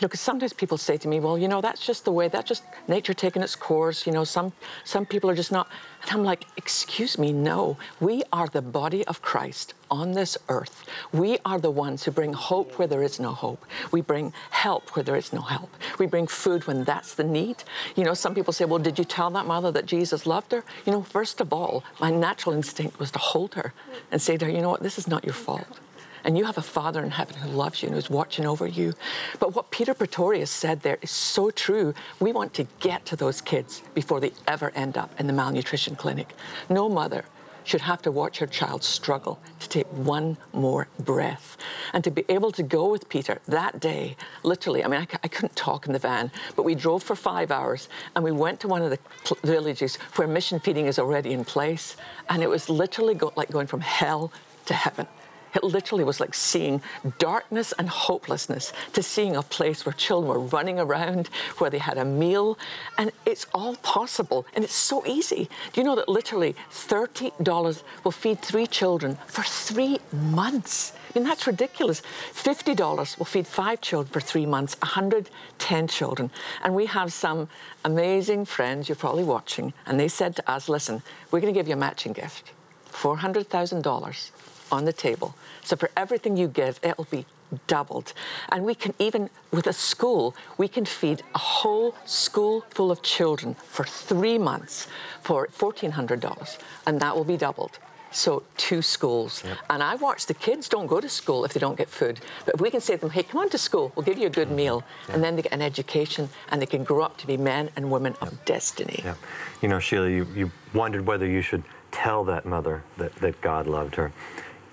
Because 0.00 0.20
sometimes 0.20 0.52
people 0.52 0.78
say 0.78 0.96
to 0.96 1.08
me, 1.08 1.18
"Well, 1.20 1.36
you 1.36 1.48
know, 1.48 1.60
that's 1.60 1.84
just 1.84 2.04
the 2.04 2.12
way. 2.12 2.28
That's 2.28 2.48
just 2.48 2.62
nature 2.86 3.14
taking 3.14 3.42
its 3.42 3.56
course. 3.56 4.06
You 4.06 4.12
know, 4.12 4.24
some 4.24 4.52
some 4.84 5.04
people 5.04 5.28
are 5.28 5.34
just 5.34 5.52
not." 5.52 5.68
And 6.02 6.12
I'm 6.12 6.24
like, 6.24 6.46
"Excuse 6.56 7.18
me, 7.18 7.32
no. 7.32 7.76
We 8.00 8.22
are 8.32 8.46
the 8.46 8.62
body 8.62 9.04
of 9.06 9.20
Christ 9.22 9.74
on 9.90 10.12
this 10.12 10.38
earth. 10.48 10.84
We 11.12 11.38
are 11.44 11.58
the 11.58 11.70
ones 11.70 12.04
who 12.04 12.10
bring 12.10 12.32
hope 12.32 12.78
where 12.78 12.86
there 12.86 13.02
is 13.02 13.18
no 13.18 13.32
hope. 13.32 13.64
We 13.90 14.00
bring 14.00 14.32
help 14.50 14.94
where 14.94 15.02
there 15.02 15.16
is 15.16 15.32
no 15.32 15.40
help. 15.40 15.70
We 15.98 16.06
bring 16.06 16.26
food 16.26 16.66
when 16.66 16.84
that's 16.84 17.14
the 17.14 17.24
need. 17.24 17.64
You 17.96 18.04
know, 18.04 18.14
some 18.14 18.34
people 18.34 18.52
say, 18.52 18.66
"Well, 18.66 18.78
did 18.78 18.98
you 18.98 19.04
tell 19.04 19.30
that 19.30 19.46
mother 19.46 19.72
that 19.72 19.86
Jesus 19.86 20.26
loved 20.26 20.52
her?" 20.52 20.62
You 20.86 20.92
know, 20.92 21.02
first 21.02 21.40
of 21.40 21.52
all, 21.52 21.82
my 22.00 22.10
natural 22.10 22.54
instinct 22.54 22.98
was 22.98 23.10
to 23.12 23.18
hold 23.18 23.54
her 23.54 23.72
and 24.12 24.22
say 24.22 24.36
to 24.36 24.44
her, 24.44 24.50
"You 24.50 24.62
know 24.62 24.70
what? 24.70 24.82
This 24.82 24.98
is 24.98 25.08
not 25.08 25.24
your 25.24 25.34
fault." 25.34 25.80
And 26.24 26.36
you 26.36 26.44
have 26.44 26.58
a 26.58 26.62
Father 26.62 27.02
in 27.02 27.10
heaven 27.10 27.36
who 27.36 27.50
loves 27.50 27.82
you 27.82 27.88
and 27.88 27.94
who's 27.94 28.10
watching 28.10 28.46
over 28.46 28.66
you. 28.66 28.94
But 29.38 29.54
what 29.54 29.70
Peter 29.70 29.94
Pretorius 29.94 30.50
said 30.50 30.80
there 30.80 30.98
is 31.02 31.10
so 31.10 31.50
true. 31.50 31.94
We 32.20 32.32
want 32.32 32.54
to 32.54 32.66
get 32.80 33.06
to 33.06 33.16
those 33.16 33.40
kids 33.40 33.82
before 33.94 34.20
they 34.20 34.32
ever 34.46 34.72
end 34.74 34.96
up 34.96 35.10
in 35.18 35.26
the 35.26 35.32
malnutrition 35.32 35.96
clinic. 35.96 36.34
No 36.68 36.88
mother 36.88 37.24
should 37.68 37.80
have 37.82 38.00
to 38.00 38.10
watch 38.10 38.38
her 38.38 38.46
child 38.46 38.82
struggle 38.82 39.38
to 39.60 39.68
take 39.68 39.86
one 39.88 40.36
more 40.54 40.88
breath. 41.00 41.58
And 41.92 42.02
to 42.02 42.10
be 42.10 42.24
able 42.30 42.50
to 42.52 42.62
go 42.62 42.90
with 42.90 43.08
Peter 43.10 43.40
that 43.46 43.78
day, 43.78 44.16
literally, 44.42 44.82
I 44.82 44.88
mean, 44.88 45.00
I, 45.00 45.06
I 45.22 45.28
couldn't 45.28 45.54
talk 45.54 45.86
in 45.86 45.92
the 45.92 45.98
van, 45.98 46.30
but 46.56 46.64
we 46.64 46.74
drove 46.74 47.02
for 47.02 47.14
five 47.14 47.50
hours 47.50 47.90
and 48.14 48.24
we 48.24 48.32
went 48.32 48.58
to 48.60 48.68
one 48.68 48.80
of 48.80 48.90
the 48.90 48.98
villages 49.44 49.96
where 50.16 50.26
mission 50.26 50.58
feeding 50.58 50.86
is 50.86 50.98
already 50.98 51.32
in 51.32 51.44
place. 51.44 51.96
And 52.30 52.42
it 52.42 52.48
was 52.48 52.70
literally 52.70 53.14
go- 53.14 53.34
like 53.36 53.50
going 53.50 53.66
from 53.66 53.82
hell 53.82 54.32
to 54.64 54.74
heaven. 54.74 55.06
It 55.54 55.64
literally 55.64 56.04
was 56.04 56.20
like 56.20 56.34
seeing 56.34 56.82
darkness 57.18 57.72
and 57.78 57.88
hopelessness 57.88 58.72
to 58.92 59.02
seeing 59.02 59.36
a 59.36 59.42
place 59.42 59.84
where 59.84 59.92
children 59.92 60.28
were 60.28 60.40
running 60.40 60.78
around, 60.78 61.28
where 61.58 61.70
they 61.70 61.78
had 61.78 61.98
a 61.98 62.04
meal. 62.04 62.58
And 62.96 63.12
it's 63.26 63.46
all 63.54 63.76
possible. 63.76 64.46
And 64.54 64.64
it's 64.64 64.74
so 64.74 65.06
easy. 65.06 65.48
Do 65.72 65.80
you 65.80 65.84
know 65.84 65.96
that 65.96 66.08
literally 66.08 66.54
$30 66.70 67.82
will 68.04 68.12
feed 68.12 68.40
three 68.40 68.66
children 68.66 69.18
for 69.26 69.42
three 69.42 69.98
months? 70.12 70.92
I 71.08 71.18
mean, 71.18 71.26
that's 71.26 71.46
ridiculous. 71.46 72.02
$50 72.32 73.18
will 73.18 73.26
feed 73.26 73.46
five 73.46 73.80
children 73.80 74.12
for 74.12 74.20
three 74.20 74.46
months, 74.46 74.76
110 74.80 75.88
children. 75.88 76.30
And 76.62 76.74
we 76.74 76.86
have 76.86 77.12
some 77.12 77.48
amazing 77.84 78.44
friends 78.44 78.88
you're 78.88 78.96
probably 78.96 79.24
watching. 79.24 79.72
And 79.86 79.98
they 79.98 80.08
said 80.08 80.36
to 80.36 80.50
us, 80.50 80.68
listen, 80.68 81.02
we're 81.30 81.40
going 81.40 81.52
to 81.52 81.58
give 81.58 81.68
you 81.68 81.74
a 81.74 81.78
matching 81.78 82.12
gift 82.12 82.52
$400,000 82.92 84.30
on 84.70 84.84
the 84.84 84.92
table. 84.92 85.34
So 85.62 85.76
for 85.76 85.90
everything 85.96 86.36
you 86.36 86.48
give, 86.48 86.80
it'll 86.82 87.04
be 87.04 87.26
doubled. 87.66 88.12
And 88.50 88.64
we 88.64 88.74
can 88.74 88.94
even, 88.98 89.30
with 89.52 89.66
a 89.66 89.72
school, 89.72 90.34
we 90.58 90.68
can 90.68 90.84
feed 90.84 91.22
a 91.34 91.38
whole 91.38 91.94
school 92.04 92.64
full 92.70 92.90
of 92.90 93.02
children 93.02 93.54
for 93.54 93.84
three 93.84 94.38
months 94.38 94.88
for 95.22 95.48
$1,400, 95.48 96.58
and 96.86 97.00
that 97.00 97.16
will 97.16 97.24
be 97.24 97.36
doubled. 97.36 97.78
So 98.10 98.42
two 98.56 98.80
schools. 98.80 99.42
Yep. 99.44 99.58
And 99.68 99.82
I 99.82 99.94
watch 99.96 100.26
the 100.26 100.34
kids 100.34 100.68
don't 100.68 100.86
go 100.86 100.98
to 100.98 101.08
school 101.08 101.44
if 101.44 101.52
they 101.52 101.60
don't 101.60 101.76
get 101.76 101.90
food. 101.90 102.20
But 102.46 102.54
if 102.54 102.60
we 102.60 102.70
can 102.70 102.80
say 102.80 102.94
to 102.94 103.00
them, 103.00 103.10
hey, 103.10 103.22
come 103.22 103.40
on 103.40 103.50
to 103.50 103.58
school, 103.58 103.92
we'll 103.94 104.04
give 104.04 104.16
you 104.16 104.26
a 104.26 104.30
good 104.30 104.48
mm-hmm. 104.48 104.56
meal. 104.56 104.84
And 105.10 105.22
then 105.22 105.36
they 105.36 105.42
get 105.42 105.52
an 105.52 105.60
education 105.60 106.30
and 106.50 106.62
they 106.62 106.66
can 106.66 106.84
grow 106.84 107.02
up 107.02 107.18
to 107.18 107.26
be 107.26 107.36
men 107.36 107.68
and 107.76 107.90
women 107.90 108.16
of 108.22 108.42
destiny. 108.46 109.02
Yeah. 109.04 109.14
You 109.60 109.68
know, 109.68 109.78
Sheila, 109.78 110.08
you, 110.08 110.26
you 110.34 110.50
wondered 110.72 111.04
whether 111.04 111.26
you 111.26 111.42
should 111.42 111.64
tell 111.90 112.24
that 112.24 112.46
mother 112.46 112.82
that, 112.96 113.14
that 113.16 113.40
God 113.42 113.66
loved 113.66 113.94
her. 113.96 114.12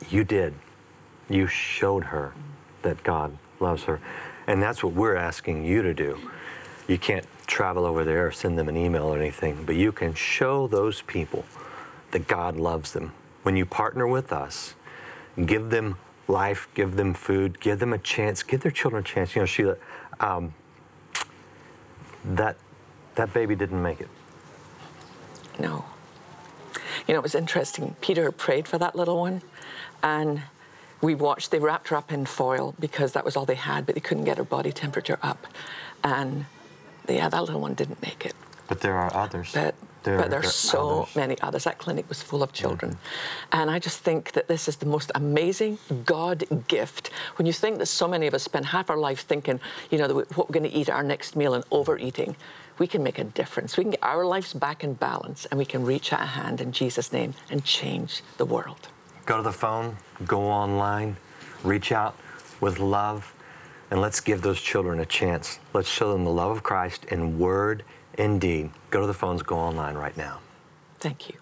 You 0.10 0.24
did. 0.24 0.54
You 1.30 1.48
showed 1.48 2.06
her 2.06 2.34
that 2.82 3.04
God 3.04 3.38
loves 3.60 3.84
her. 3.84 4.00
And 4.48 4.62
that's 4.62 4.84
what 4.84 4.94
we're 4.94 5.16
asking 5.16 5.66
you 5.66 5.82
to 5.82 5.94
do. 5.94 6.18
You 6.88 6.98
can't 6.98 7.26
travel 7.48 7.86
over 7.86 8.04
there 8.04 8.28
or 8.28 8.32
send 8.32 8.58
them 8.58 8.70
an 8.70 8.78
email 8.78 9.06
or 9.06 9.18
anything, 9.18 9.64
but 9.66 9.76
you 9.76 9.92
can 9.92 10.14
show 10.14 10.68
those 10.68 11.02
people 11.02 11.46
that 12.12 12.28
God 12.28 12.58
loves 12.58 12.94
them. 12.94 13.12
When 13.44 13.56
you 13.56 13.66
partner 13.66 14.08
with 14.08 14.32
us, 14.32 14.76
give 15.46 15.70
them 15.70 15.98
life, 16.28 16.68
give 16.74 16.96
them 16.96 17.14
food, 17.14 17.60
give 17.60 17.80
them 17.80 17.94
a 17.94 17.98
chance, 17.98 18.44
give 18.44 18.62
their 18.62 18.72
children 18.72 19.02
a 19.02 19.04
chance. 19.04 19.36
You 19.36 19.42
know, 19.42 19.46
Sheila, 19.46 19.78
um, 20.20 20.54
that 22.24 22.58
that 23.16 23.34
baby 23.34 23.56
didn't 23.56 23.82
make 23.82 24.02
it. 24.02 24.10
No. 25.60 25.86
You 27.08 27.14
know, 27.14 27.20
it 27.20 27.24
was 27.24 27.36
interesting. 27.36 27.96
Peter 28.02 28.32
prayed 28.32 28.68
for 28.68 28.78
that 28.78 28.96
little 28.96 29.20
one, 29.20 29.42
and 30.06 30.42
we 31.02 31.16
watched, 31.16 31.50
they 31.52 31.60
wrapped 31.60 31.90
her 31.90 31.96
up 31.98 32.12
in 32.12 32.26
foil 32.26 32.76
because 32.80 33.14
that 33.14 33.26
was 33.26 33.36
all 33.36 33.46
they 33.46 33.56
had, 33.56 33.86
but 33.86 33.96
they 33.96 34.02
couldn't 34.02 34.24
get 34.24 34.38
her 34.38 34.44
body 34.44 34.72
temperature 34.72 35.18
up. 35.24 35.48
And 36.04 36.46
yeah, 37.10 37.28
that 37.28 37.42
little 37.42 37.60
one 37.60 37.74
didn't 37.74 38.02
make 38.04 38.24
it. 38.26 38.36
But 38.68 38.82
there 38.82 38.96
are 38.96 39.14
others. 39.14 39.52
But, 39.54 39.74
There- 40.04 40.18
but 40.20 40.30
there's 40.30 40.44
there 40.44 40.50
are 40.50 40.52
so 40.52 41.02
others. 41.02 41.16
many 41.16 41.42
others. 41.42 41.64
That 41.64 41.80
clinic 41.80 42.08
was 42.08 42.22
full 42.22 42.44
of 42.44 42.50
mm-hmm. 42.50 42.62
children. 42.64 42.98
And 43.52 43.72
I 43.72 43.80
just 43.80 44.00
think 44.00 44.34
that 44.34 44.48
this 44.48 44.68
is 44.68 44.76
the 44.76 44.86
most 44.86 45.12
amazing 45.16 45.80
God 46.06 46.44
gift. 46.68 47.10
When 47.38 47.48
you 47.48 47.54
think 47.54 47.80
that 47.80 47.88
so 47.88 48.08
many 48.08 48.28
of 48.28 48.36
us 48.36 48.44
spend 48.44 48.68
half 48.68 48.92
our 48.92 48.98
life 48.98 49.22
thinking, 49.22 49.60
you 49.90 49.98
know, 49.98 50.08
what 50.14 50.38
we're 50.38 50.54
going 50.54 50.70
to 50.70 50.78
eat 50.78 50.90
at 50.90 50.96
our 50.96 51.04
next 51.04 51.36
meal 51.36 51.56
and 51.56 51.64
overeating, 51.72 52.36
we 52.78 52.86
can 52.86 53.02
make 53.02 53.18
a 53.18 53.24
difference. 53.24 53.76
We 53.76 53.84
can 53.86 53.92
get 53.92 54.04
our 54.04 54.26
lives 54.26 54.54
back 54.54 54.84
in 54.84 54.94
balance 54.94 55.48
and 55.48 55.58
we 55.58 55.66
can 55.66 55.84
reach 55.84 56.14
out 56.14 56.22
a 56.22 56.26
hand 56.26 56.62
in 56.62 56.72
Jesus' 56.72 57.12
name 57.12 57.34
and 57.50 57.64
change 57.64 58.22
the 58.38 58.46
world. 58.46 58.90
Go 59.26 59.38
to 59.38 59.44
the 59.44 59.52
phone, 59.52 59.98
go 60.26 60.44
online, 60.44 61.18
reach 61.64 61.92
out 61.92 62.16
with 62.62 62.80
love, 62.80 63.34
and 63.90 64.00
let's 64.00 64.20
give 64.20 64.44
those 64.44 64.62
children 64.62 65.00
a 65.00 65.06
chance. 65.06 65.60
Let's 65.74 65.90
show 65.90 66.12
them 66.12 66.24
the 66.24 66.32
love 66.32 66.52
of 66.52 66.62
Christ 66.62 67.06
in 67.06 67.40
word 67.40 67.84
and 68.20 68.40
deed. 68.40 68.70
Go 68.92 69.02
to 69.02 69.08
the 69.08 69.14
phones, 69.14 69.42
go 69.42 69.58
online 69.58 69.96
right 69.96 70.16
now. 70.16 70.40
Thank 71.00 71.30
you. 71.30 71.40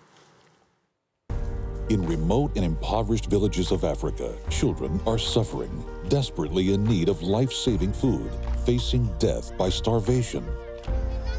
In 1.90 2.06
remote 2.08 2.54
and 2.56 2.64
impoverished 2.64 3.26
villages 3.26 3.72
of 3.72 3.84
Africa, 3.84 4.34
children 4.50 5.02
are 5.06 5.18
suffering, 5.18 5.84
desperately 6.08 6.74
in 6.74 6.86
need 6.86 7.10
of 7.10 7.22
life 7.22 7.52
saving 7.52 7.92
food, 7.92 8.32
facing 8.66 9.06
death 9.20 9.56
by 9.58 9.70
starvation. 9.70 10.46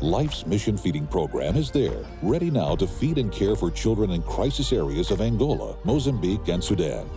Life's 0.05 0.45
Mission 0.45 0.77
Feeding 0.77 1.07
Program 1.07 1.57
is 1.57 1.71
there, 1.71 2.05
ready 2.21 2.51
now 2.51 2.77
to 2.77 2.87
feed 2.87 3.17
and 3.17 3.33
care 3.33 3.57
for 3.57 3.71
children 3.71 4.11
in 4.11 4.21
crisis 4.21 4.71
areas 4.71 5.11
of 5.11 5.23
Angola, 5.23 5.79
Mozambique, 5.83 6.47
and 6.49 6.63
Sudan. 6.63 7.09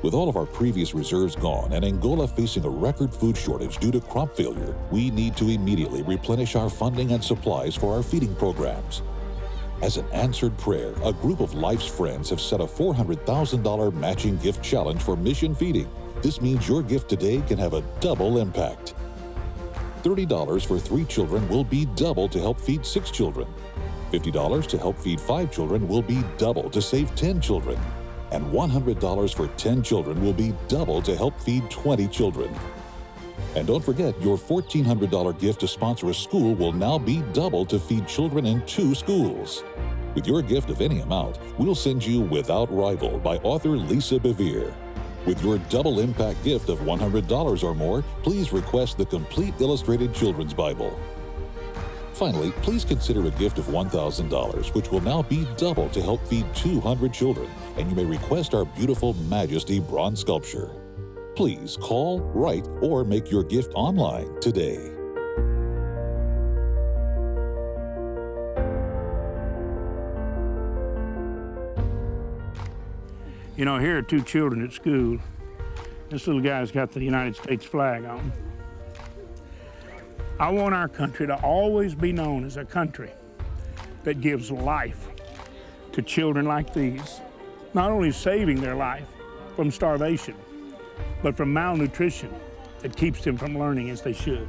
With 0.00 0.14
all 0.14 0.30
of 0.30 0.38
our 0.38 0.46
previous 0.46 0.94
reserves 0.94 1.36
gone 1.36 1.74
and 1.74 1.84
Angola 1.84 2.26
facing 2.26 2.64
a 2.64 2.70
record 2.70 3.14
food 3.14 3.36
shortage 3.36 3.76
due 3.76 3.90
to 3.90 4.00
crop 4.00 4.34
failure, 4.34 4.74
we 4.90 5.10
need 5.10 5.36
to 5.36 5.50
immediately 5.50 6.00
replenish 6.00 6.56
our 6.56 6.70
funding 6.70 7.12
and 7.12 7.22
supplies 7.22 7.76
for 7.76 7.94
our 7.94 8.02
feeding 8.02 8.34
programs. 8.36 9.02
As 9.82 9.98
an 9.98 10.06
answered 10.10 10.56
prayer, 10.56 10.94
a 11.04 11.12
group 11.12 11.40
of 11.40 11.52
Life's 11.52 11.86
friends 11.86 12.30
have 12.30 12.40
set 12.40 12.62
a 12.62 12.64
$400,000 12.64 13.92
matching 13.92 14.38
gift 14.38 14.64
challenge 14.64 15.02
for 15.02 15.16
mission 15.16 15.54
feeding. 15.54 15.90
This 16.22 16.40
means 16.40 16.66
your 16.66 16.82
gift 16.82 17.10
today 17.10 17.42
can 17.46 17.58
have 17.58 17.74
a 17.74 17.84
double 18.00 18.38
impact. 18.38 18.94
$30 20.02 20.66
for 20.66 20.78
three 20.78 21.04
children 21.04 21.48
will 21.48 21.64
be 21.64 21.86
double 21.96 22.28
to 22.28 22.40
help 22.40 22.58
feed 22.58 22.84
six 22.84 23.10
children. 23.10 23.46
$50 24.12 24.66
to 24.66 24.78
help 24.78 24.98
feed 24.98 25.20
five 25.20 25.50
children 25.50 25.88
will 25.88 26.02
be 26.02 26.22
double 26.36 26.68
to 26.70 26.82
save 26.82 27.14
10 27.14 27.40
children. 27.40 27.78
And 28.30 28.44
$100 28.52 29.34
for 29.34 29.46
10 29.46 29.82
children 29.82 30.22
will 30.22 30.32
be 30.32 30.54
double 30.68 31.00
to 31.02 31.16
help 31.16 31.40
feed 31.40 31.70
20 31.70 32.08
children. 32.08 32.54
And 33.54 33.66
don't 33.66 33.84
forget, 33.84 34.20
your 34.22 34.36
$1,400 34.36 35.38
gift 35.38 35.60
to 35.60 35.68
sponsor 35.68 36.10
a 36.10 36.14
school 36.14 36.54
will 36.54 36.72
now 36.72 36.98
be 36.98 37.22
double 37.32 37.64
to 37.66 37.78
feed 37.78 38.06
children 38.06 38.46
in 38.46 38.64
two 38.66 38.94
schools. 38.94 39.62
With 40.14 40.26
your 40.26 40.42
gift 40.42 40.70
of 40.70 40.80
any 40.80 41.00
amount, 41.00 41.38
we'll 41.58 41.74
send 41.74 42.04
you 42.04 42.20
Without 42.20 42.72
Rival 42.72 43.18
by 43.18 43.36
author 43.38 43.70
Lisa 43.70 44.18
Bevere. 44.18 44.74
With 45.24 45.42
your 45.44 45.58
double 45.70 46.00
impact 46.00 46.42
gift 46.42 46.68
of 46.68 46.80
$100 46.80 47.62
or 47.62 47.74
more, 47.74 48.02
please 48.22 48.52
request 48.52 48.98
the 48.98 49.06
complete 49.06 49.54
illustrated 49.60 50.12
children's 50.12 50.52
Bible. 50.52 50.98
Finally, 52.12 52.50
please 52.62 52.84
consider 52.84 53.26
a 53.26 53.30
gift 53.30 53.58
of 53.58 53.66
$1,000, 53.66 54.74
which 54.74 54.90
will 54.90 55.00
now 55.00 55.22
be 55.22 55.46
double 55.56 55.88
to 55.90 56.02
help 56.02 56.26
feed 56.26 56.44
200 56.54 57.12
children, 57.12 57.48
and 57.78 57.88
you 57.88 57.96
may 57.96 58.04
request 58.04 58.52
our 58.52 58.64
beautiful 58.64 59.14
Majesty 59.28 59.80
bronze 59.80 60.20
sculpture. 60.20 60.70
Please 61.36 61.76
call, 61.76 62.20
write, 62.20 62.66
or 62.80 63.04
make 63.04 63.30
your 63.30 63.44
gift 63.44 63.72
online 63.74 64.40
today. 64.40 65.01
You 73.54 73.66
know, 73.66 73.78
here 73.78 73.98
are 73.98 74.02
two 74.02 74.22
children 74.22 74.64
at 74.64 74.72
school. 74.72 75.18
This 76.08 76.26
little 76.26 76.40
guy's 76.40 76.70
got 76.70 76.90
the 76.90 77.04
United 77.04 77.36
States 77.36 77.66
flag 77.66 78.06
on. 78.06 78.32
I 80.40 80.48
want 80.48 80.74
our 80.74 80.88
country 80.88 81.26
to 81.26 81.34
always 81.42 81.94
be 81.94 82.12
known 82.12 82.46
as 82.46 82.56
a 82.56 82.64
country 82.64 83.10
that 84.04 84.22
gives 84.22 84.50
life 84.50 85.06
to 85.92 86.00
children 86.00 86.46
like 86.46 86.72
these, 86.72 87.20
not 87.74 87.90
only 87.90 88.10
saving 88.10 88.58
their 88.58 88.74
life 88.74 89.06
from 89.54 89.70
starvation, 89.70 90.34
but 91.22 91.36
from 91.36 91.52
malnutrition 91.52 92.34
that 92.80 92.96
keeps 92.96 93.22
them 93.22 93.36
from 93.36 93.58
learning 93.58 93.90
as 93.90 94.00
they 94.00 94.14
should. 94.14 94.48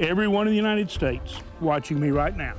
Everyone 0.00 0.46
in 0.46 0.52
the 0.52 0.56
United 0.56 0.90
States 0.90 1.40
watching 1.60 1.98
me 1.98 2.10
right 2.10 2.36
now, 2.36 2.54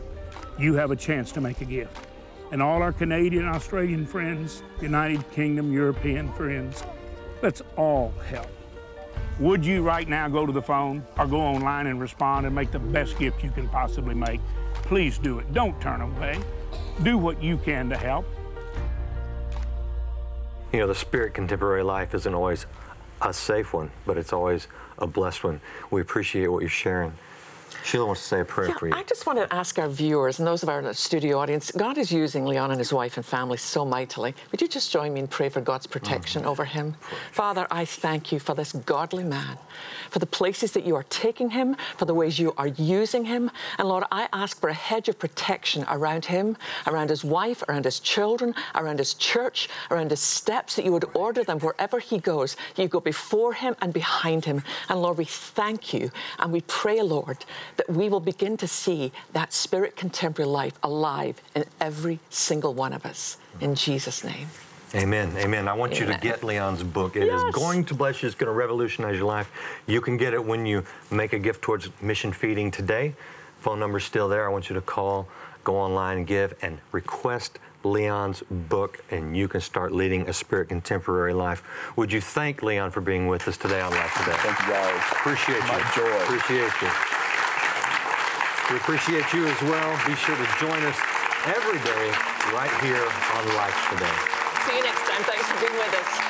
you 0.57 0.73
have 0.73 0.89
a 0.89 0.95
chance 0.95 1.31
to 1.33 1.41
make 1.41 1.61
a 1.61 1.65
gift. 1.65 2.08
And 2.51 2.63
all 2.63 2.81
our 2.81 2.91
Canadian, 2.91 3.45
Australian 3.45 4.05
friends, 4.05 4.63
United 4.81 5.29
Kingdom, 5.31 5.71
European 5.71 6.31
friends, 6.33 6.83
let's 7.43 7.61
all 7.75 8.11
help. 8.27 8.47
Would 9.39 9.65
you 9.65 9.83
right 9.83 10.07
now 10.07 10.27
go 10.27 10.45
to 10.45 10.51
the 10.51 10.61
phone 10.61 11.05
or 11.17 11.27
go 11.27 11.39
online 11.39 11.87
and 11.87 12.01
respond 12.01 12.45
and 12.45 12.53
make 12.53 12.71
the 12.71 12.79
best 12.79 13.17
gift 13.19 13.43
you 13.43 13.51
can 13.51 13.69
possibly 13.69 14.15
make? 14.15 14.41
Please 14.73 15.17
do 15.17 15.39
it. 15.39 15.53
Don't 15.53 15.79
turn 15.79 16.01
away. 16.01 16.39
Do 17.03 17.17
what 17.17 17.41
you 17.41 17.57
can 17.57 17.87
to 17.89 17.97
help. 17.97 18.25
You 20.73 20.79
know, 20.79 20.87
the 20.87 20.95
spirit 20.95 21.33
contemporary 21.33 21.83
life 21.83 22.13
isn't 22.13 22.33
always 22.33 22.65
a 23.21 23.33
safe 23.33 23.73
one, 23.73 23.91
but 24.05 24.17
it's 24.17 24.33
always 24.33 24.67
a 24.97 25.07
blessed 25.07 25.43
one. 25.43 25.61
We 25.91 26.01
appreciate 26.01 26.47
what 26.47 26.61
you're 26.61 26.69
sharing. 26.69 27.13
Sheila 27.83 28.05
wants 28.05 28.21
to 28.21 28.27
say 28.27 28.39
a 28.41 28.45
prayer 28.45 28.69
Yeah, 28.69 28.77
for 28.77 28.87
you. 28.87 28.93
I 28.93 29.03
just 29.03 29.25
want 29.25 29.39
to 29.39 29.53
ask 29.53 29.79
our 29.79 29.89
viewers 29.89 30.39
and 30.39 30.47
those 30.47 30.63
of 30.63 30.69
our 30.69 30.93
studio 30.93 31.39
audience 31.39 31.71
God 31.71 31.97
is 31.97 32.11
using 32.11 32.45
Leon 32.45 32.71
and 32.71 32.79
his 32.79 32.93
wife 32.93 33.17
and 33.17 33.25
family 33.25 33.57
so 33.57 33.85
mightily. 33.85 34.33
Would 34.51 34.61
you 34.61 34.67
just 34.67 34.91
join 34.91 35.13
me 35.13 35.21
and 35.21 35.29
pray 35.29 35.49
for 35.49 35.61
God's 35.61 35.87
protection 35.87 36.41
mm-hmm. 36.41 36.51
over 36.51 36.65
him? 36.65 36.95
Father, 37.31 37.67
I 37.71 37.85
thank 37.85 38.31
you 38.31 38.39
for 38.39 38.55
this 38.55 38.71
godly 38.73 39.23
man, 39.23 39.57
for 40.09 40.19
the 40.19 40.25
places 40.25 40.71
that 40.73 40.85
you 40.85 40.95
are 40.95 41.05
taking 41.09 41.49
him, 41.49 41.75
for 41.97 42.05
the 42.05 42.13
ways 42.13 42.39
you 42.39 42.53
are 42.57 42.67
using 42.67 43.25
him. 43.25 43.51
And 43.77 43.87
Lord, 43.87 44.03
I 44.11 44.27
ask 44.33 44.59
for 44.59 44.69
a 44.69 44.73
hedge 44.73 45.09
of 45.09 45.19
protection 45.19 45.85
around 45.89 46.25
him, 46.25 46.57
around 46.87 47.09
his 47.09 47.23
wife, 47.23 47.63
around 47.67 47.85
his 47.85 47.99
children, 47.99 48.53
around 48.75 48.99
his 48.99 49.13
church, 49.13 49.69
around 49.91 50.11
his 50.11 50.19
steps, 50.19 50.75
that 50.75 50.85
you 50.85 50.91
would 50.91 51.05
order 51.13 51.43
them 51.43 51.59
wherever 51.59 51.99
he 51.99 52.19
goes. 52.19 52.57
You 52.75 52.87
go 52.87 52.99
before 52.99 53.53
him 53.53 53.75
and 53.81 53.93
behind 53.93 54.45
him. 54.45 54.63
And 54.89 55.01
Lord, 55.01 55.17
we 55.17 55.25
thank 55.25 55.93
you 55.93 56.11
and 56.39 56.51
we 56.51 56.61
pray, 56.61 57.01
Lord, 57.01 57.45
that 57.77 57.89
we 57.89 58.09
will 58.09 58.19
begin 58.19 58.57
to 58.57 58.67
see 58.67 59.11
that 59.33 59.53
spirit 59.53 59.95
contemporary 59.95 60.49
life 60.49 60.73
alive 60.83 61.41
in 61.55 61.63
every 61.81 62.19
single 62.29 62.73
one 62.73 62.93
of 62.93 63.05
us. 63.05 63.37
In 63.61 63.75
Jesus' 63.75 64.23
name. 64.23 64.47
Amen. 64.95 65.31
Amen. 65.37 65.67
I 65.67 65.73
want 65.73 65.99
you 65.99 66.05
to 66.07 66.17
get 66.19 66.43
Leon's 66.43 66.81
book. 66.81 67.15
It 67.15 67.23
is 67.23 67.43
Yes. 67.43 67.53
going 67.53 67.85
to 67.85 67.93
bless 67.93 68.23
you. 68.23 68.27
It's 68.27 68.35
going 68.35 68.47
to 68.47 68.53
revolutionize 68.57 69.17
your 69.17 69.27
life. 69.27 69.51
You 69.85 70.01
can 70.01 70.17
get 70.17 70.33
it 70.33 70.43
when 70.43 70.65
you 70.65 70.83
make 71.11 71.33
a 71.33 71.39
gift 71.39 71.61
towards 71.61 71.89
mission 72.01 72.33
feeding 72.33 72.71
today. 72.71 73.13
Phone 73.61 73.79
number's 73.79 74.03
still 74.03 74.27
there. 74.27 74.45
I 74.45 74.49
want 74.49 74.67
you 74.69 74.73
to 74.75 74.81
call, 74.81 75.27
go 75.63 75.75
online 75.75 76.17
and 76.17 76.27
give, 76.27 76.55
and 76.63 76.79
request 76.91 77.59
Leon's 77.83 78.41
book, 78.49 79.03
and 79.11 79.37
you 79.37 79.47
can 79.47 79.61
start 79.61 79.91
leading 79.93 80.27
a 80.27 80.33
spirit 80.33 80.69
contemporary 80.69 81.33
life. 81.33 81.63
Would 81.95 82.11
you 82.11 82.19
thank 82.19 82.63
Leon 82.63 82.91
for 82.91 83.01
being 83.01 83.27
with 83.27 83.47
us 83.47 83.57
today 83.57 83.81
on 83.81 83.91
Life 83.91 84.13
Today? 84.17 84.37
Thank 84.39 84.59
you, 84.61 84.73
guys. 84.73 85.03
Appreciate 85.11 85.59
My 85.61 85.77
you. 85.77 85.95
joy. 85.95 86.23
Appreciate 86.23 86.81
you. 86.81 87.18
We 88.69 88.75
appreciate 88.75 89.25
you 89.33 89.47
as 89.47 89.61
well. 89.63 89.97
Be 90.05 90.13
sure 90.13 90.35
to 90.35 90.47
join 90.59 90.83
us 90.85 90.97
every 91.47 91.79
day 91.79 92.11
right 92.53 92.69
here 92.83 93.01
on 93.01 93.55
Life 93.55 93.89
Today. 93.89 94.13
See 94.67 94.77
you 94.77 94.83
next 94.83 95.09
time. 95.09 95.23
Thanks 95.23 95.49
for 95.49 95.59
being 95.59 95.73
with 95.73 95.93
us. 95.95 96.28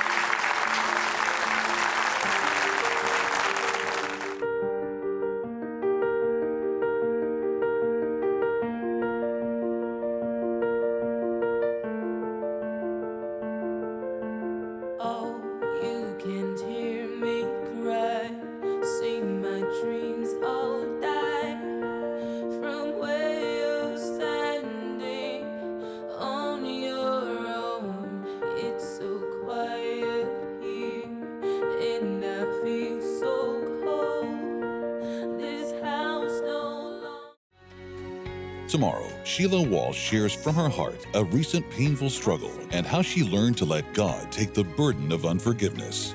Tomorrow, 38.69 39.09
Sheila 39.23 39.63
Walsh 39.63 39.97
shares 39.97 40.31
from 40.31 40.53
her 40.53 40.69
heart 40.69 41.07
a 41.15 41.23
recent 41.23 41.67
painful 41.71 42.11
struggle 42.11 42.51
and 42.69 42.85
how 42.85 43.01
she 43.01 43.23
learned 43.23 43.57
to 43.57 43.65
let 43.65 43.91
God 43.95 44.31
take 44.31 44.53
the 44.53 44.63
burden 44.63 45.11
of 45.11 45.25
unforgiveness. 45.25 46.13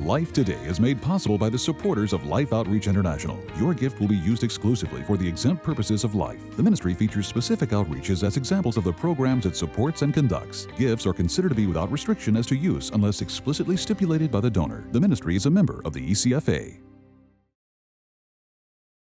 Life 0.00 0.32
Today 0.32 0.58
is 0.64 0.80
made 0.80 1.00
possible 1.00 1.38
by 1.38 1.48
the 1.48 1.58
supporters 1.58 2.12
of 2.12 2.26
Life 2.26 2.52
Outreach 2.52 2.88
International. 2.88 3.40
Your 3.56 3.72
gift 3.72 4.00
will 4.00 4.08
be 4.08 4.16
used 4.16 4.42
exclusively 4.42 5.02
for 5.02 5.16
the 5.16 5.28
exempt 5.28 5.62
purposes 5.62 6.02
of 6.02 6.16
life. 6.16 6.40
The 6.56 6.62
ministry 6.62 6.92
features 6.92 7.28
specific 7.28 7.70
outreaches 7.70 8.24
as 8.24 8.36
examples 8.36 8.76
of 8.76 8.82
the 8.82 8.92
programs 8.92 9.46
it 9.46 9.54
supports 9.54 10.02
and 10.02 10.12
conducts. 10.12 10.66
Gifts 10.76 11.06
are 11.06 11.12
considered 11.12 11.50
to 11.50 11.54
be 11.54 11.66
without 11.66 11.90
restriction 11.92 12.36
as 12.36 12.46
to 12.46 12.56
use 12.56 12.90
unless 12.90 13.22
explicitly 13.22 13.76
stipulated 13.76 14.32
by 14.32 14.40
the 14.40 14.50
donor. 14.50 14.88
The 14.90 15.00
ministry 15.00 15.36
is 15.36 15.46
a 15.46 15.50
member 15.50 15.82
of 15.84 15.92
the 15.92 16.10
ECFA. 16.10 16.87